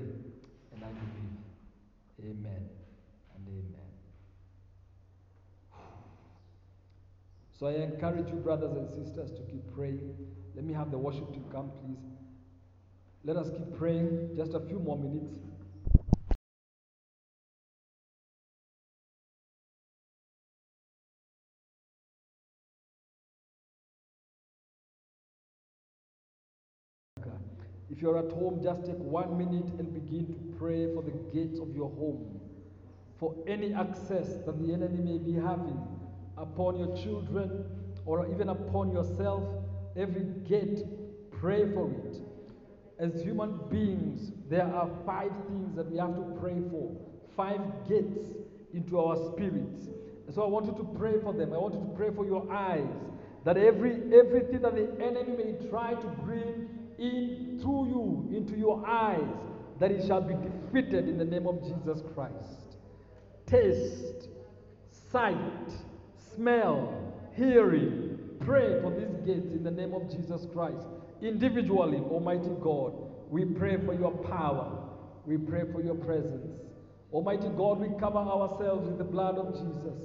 and 0.73 0.83
I 0.83 0.87
believe. 0.87 1.34
Amen 2.21 2.69
and 3.35 3.47
amen. 3.47 3.91
So 7.59 7.67
I 7.67 7.73
encourage 7.73 8.29
you, 8.29 8.37
brothers 8.37 8.73
and 8.73 8.89
sisters, 8.89 9.31
to 9.31 9.43
keep 9.43 9.73
praying. 9.73 10.13
Let 10.55 10.65
me 10.65 10.73
have 10.73 10.91
the 10.91 10.97
worship 10.97 11.31
team 11.33 11.45
come, 11.51 11.71
please. 11.81 12.03
Let 13.23 13.37
us 13.37 13.49
keep 13.49 13.77
praying 13.77 14.33
just 14.35 14.53
a 14.53 14.59
few 14.59 14.79
more 14.79 14.97
minutes. 14.97 15.39
If 27.95 28.01
you're 28.01 28.17
at 28.17 28.29
home, 28.31 28.59
just 28.61 28.85
take 28.85 28.97
one 28.97 29.37
minute 29.37 29.71
and 29.79 29.93
begin 29.93 30.27
to 30.27 30.57
pray 30.59 30.93
for 30.93 31.01
the 31.01 31.13
gates 31.33 31.59
of 31.59 31.73
your 31.73 31.89
home, 31.91 32.41
for 33.17 33.33
any 33.47 33.73
access 33.73 34.35
that 34.45 34.59
the 34.59 34.73
enemy 34.73 34.99
may 34.99 35.17
be 35.17 35.31
having 35.31 35.79
upon 36.37 36.77
your 36.77 36.93
children 36.97 37.63
or 38.05 38.27
even 38.33 38.49
upon 38.49 38.91
yourself. 38.91 39.43
Every 39.95 40.25
gate, 40.45 40.83
pray 41.39 41.71
for 41.73 41.89
it. 41.89 42.17
As 42.99 43.21
human 43.21 43.59
beings, 43.69 44.33
there 44.49 44.65
are 44.65 44.89
five 45.05 45.31
things 45.47 45.73
that 45.77 45.89
we 45.89 45.97
have 45.97 46.15
to 46.15 46.37
pray 46.41 46.57
for, 46.69 46.91
five 47.37 47.61
gates 47.87 48.27
into 48.73 48.99
our 48.99 49.15
spirits. 49.31 49.87
So 50.33 50.43
I 50.43 50.47
want 50.47 50.65
you 50.65 50.73
to 50.73 50.83
pray 50.99 51.13
for 51.21 51.31
them. 51.31 51.53
I 51.53 51.57
want 51.57 51.75
you 51.75 51.79
to 51.79 51.95
pray 51.95 52.09
for 52.13 52.25
your 52.25 52.51
eyes, 52.51 52.91
that 53.45 53.55
every 53.55 53.93
everything 54.13 54.63
that 54.63 54.75
the 54.75 54.91
enemy 55.01 55.37
may 55.37 55.69
try 55.69 55.93
to 55.93 56.07
bring 56.25 56.67
in 56.97 57.59
through 57.61 57.87
you 57.87 58.37
into 58.37 58.57
your 58.57 58.85
eyes, 58.85 59.27
that 59.79 59.91
it 59.91 60.05
shall 60.05 60.21
be 60.21 60.35
defeated 60.35 61.07
in 61.07 61.17
the 61.17 61.25
name 61.25 61.47
of 61.47 61.61
Jesus 61.63 62.01
Christ. 62.13 62.77
Taste, 63.45 64.29
sight, 65.11 65.71
smell, 66.35 67.13
hearing. 67.35 68.19
Pray 68.39 68.81
for 68.81 68.91
these 68.91 69.15
gates 69.25 69.53
in 69.53 69.63
the 69.63 69.71
name 69.71 69.93
of 69.93 70.09
Jesus 70.09 70.45
Christ. 70.53 70.87
Individually, 71.21 71.97
Almighty 71.97 72.51
God, 72.61 72.93
we 73.29 73.45
pray 73.45 73.77
for 73.85 73.93
your 73.93 74.11
power. 74.11 74.83
We 75.25 75.37
pray 75.37 75.63
for 75.71 75.81
your 75.81 75.95
presence. 75.95 76.59
Almighty 77.11 77.49
God, 77.55 77.79
we 77.79 77.87
cover 77.99 78.17
ourselves 78.17 78.87
with 78.87 78.97
the 78.97 79.03
blood 79.03 79.37
of 79.37 79.53
Jesus. 79.53 79.97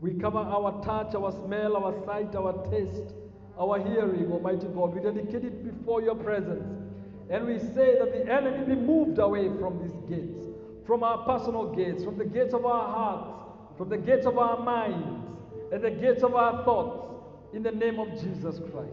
We 0.00 0.14
cover 0.14 0.38
our 0.38 0.84
touch, 0.84 1.14
our 1.14 1.32
smell, 1.44 1.76
our 1.76 2.04
sight, 2.04 2.34
our 2.36 2.52
taste, 2.70 3.14
our 3.58 3.78
hearing, 3.78 4.30
Almighty 4.30 4.66
God. 4.68 4.94
We 4.94 5.00
dedicate 5.02 5.44
it 5.44 5.64
before 5.64 6.00
your 6.02 6.14
presence. 6.14 6.64
And 7.30 7.46
we 7.46 7.58
say 7.58 7.98
that 7.98 8.12
the 8.12 8.32
enemy 8.32 8.74
be 8.74 8.80
moved 8.80 9.18
away 9.18 9.48
from 9.58 9.78
these 9.82 9.96
gates, 10.08 10.46
from 10.86 11.02
our 11.02 11.18
personal 11.24 11.74
gates, 11.74 12.02
from 12.02 12.16
the 12.16 12.24
gates 12.24 12.54
of 12.54 12.64
our 12.64 12.88
hearts, 12.88 13.30
from 13.76 13.88
the 13.90 13.98
gates 13.98 14.24
of 14.26 14.38
our 14.38 14.58
minds, 14.58 15.26
and 15.72 15.82
the 15.82 15.90
gates 15.90 16.22
of 16.22 16.34
our 16.34 16.64
thoughts, 16.64 17.04
in 17.52 17.62
the 17.62 17.72
name 17.72 17.98
of 17.98 18.08
Jesus 18.20 18.60
Christ. 18.70 18.92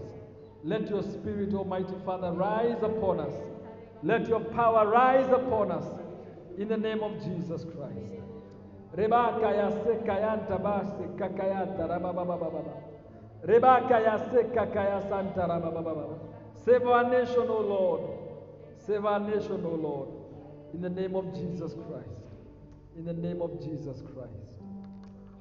Let 0.63 0.89
your 0.89 1.03
Spirit, 1.03 1.53
Almighty 1.53 1.93
Father, 2.05 2.31
rise 2.31 2.81
upon 2.81 3.19
us. 3.19 3.33
Let 4.03 4.27
your 4.27 4.39
power 4.39 4.87
rise 4.87 5.31
upon 5.31 5.71
us, 5.71 5.85
in 6.57 6.67
the 6.67 6.77
name 6.77 7.01
of 7.03 7.23
Jesus 7.23 7.63
Christ. 7.63 8.21
Rebaka 8.95 9.55
ya 9.55 9.71
seka 9.83 10.47
basi. 10.61 11.05
Rebaka 13.45 13.99
ya 13.99 14.17
seka 14.31 14.65
kaya 14.73 15.01
santa. 15.09 15.45
Save 16.65 16.87
our 16.87 17.09
nation, 17.09 17.45
O 17.47 17.59
Lord. 17.61 18.01
Save 18.87 19.05
our 19.05 19.19
nation, 19.19 19.63
O 19.65 19.69
Lord. 19.69 20.09
In 20.73 20.81
the 20.81 20.89
name 20.89 21.15
of 21.15 21.33
Jesus 21.33 21.73
Christ. 21.73 22.25
In 22.97 23.05
the 23.05 23.13
name 23.13 23.41
of 23.41 23.61
Jesus 23.61 24.01
Christ. 24.01 24.61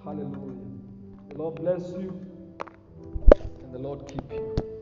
Hallelujah. 0.05 0.75
The 1.31 1.39
Lord 1.39 1.55
bless 1.55 1.89
you 1.93 2.21
and 3.63 3.73
the 3.73 3.79
Lord 3.79 4.07
keep 4.07 4.33
you. 4.33 4.74